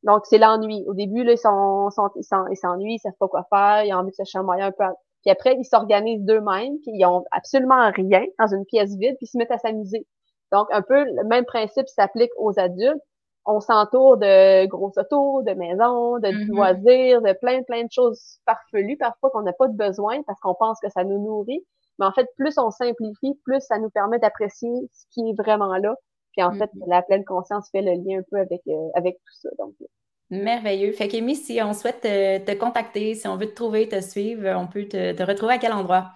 [0.04, 0.84] Donc, c'est l'ennui.
[0.86, 3.98] Au début, là, ils sont, sont, ils s'ennuient, ils savent pas quoi faire, ils ont
[3.98, 4.84] envie de se chamoyer un peu.
[5.22, 9.24] Puis après, ils s'organisent d'eux-mêmes, puis ils ont absolument rien dans une pièce vide, puis
[9.24, 10.06] ils se mettent à s'amuser.
[10.52, 13.02] Donc, un peu le même principe s'applique aux adultes.
[13.46, 16.54] On s'entoure de gros autos, de maisons, de mm-hmm.
[16.54, 20.54] loisirs, de plein, plein de choses farfelues, parfois qu'on n'a pas de besoin parce qu'on
[20.54, 21.64] pense que ça nous nourrit.
[21.98, 25.76] Mais en fait, plus on simplifie, plus ça nous permet d'apprécier ce qui est vraiment
[25.76, 25.94] là.
[26.32, 26.88] Puis en fait, mm-hmm.
[26.88, 29.48] la pleine conscience fait le lien un peu avec, euh, avec tout ça.
[29.58, 29.86] Donc, euh.
[30.30, 30.92] Merveilleux.
[30.92, 34.66] Fait qu'Amy, si on souhaite te, contacter, si on veut te trouver, te suivre, on
[34.66, 36.06] peut te, retrouver à quel endroit?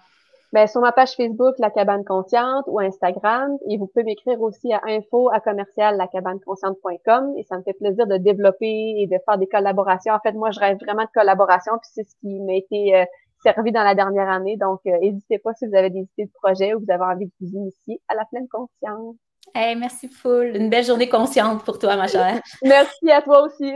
[0.51, 3.55] Ben, sur ma page Facebook, La Cabane Consciente, ou Instagram.
[3.69, 7.35] Et vous pouvez m'écrire aussi à info à commercial lacabaneconsciente.com.
[7.37, 10.13] Et ça me fait plaisir de développer et de faire des collaborations.
[10.13, 11.73] En fait, moi, je rêve vraiment de collaboration.
[11.79, 13.05] Puis c'est ce qui m'a été euh,
[13.41, 14.57] servi dans la dernière année.
[14.57, 17.25] Donc, euh, n'hésitez pas si vous avez des idées de projet ou vous avez envie
[17.25, 19.15] de vous initier à la pleine conscience.
[19.55, 20.55] Hey, merci full.
[20.55, 22.39] Une belle journée consciente pour toi, ma chère.
[22.63, 23.73] merci à toi aussi.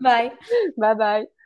[0.00, 0.30] bye.
[0.76, 1.41] Bye bye.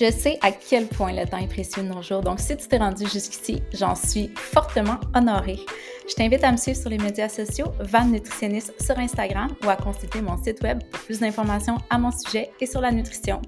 [0.00, 2.66] Je sais à quel point le temps est précieux de nos jours, donc si tu
[2.66, 5.60] t'es rendu jusqu'ici, j'en suis fortement honorée.
[6.08, 9.76] Je t'invite à me suivre sur les médias sociaux, Van Nutritionniste sur Instagram ou à
[9.76, 13.40] consulter mon site web pour plus d'informations à mon sujet et sur la nutrition,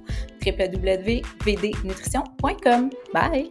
[0.47, 2.91] www.vdnutrition.com.
[3.13, 3.51] Bye!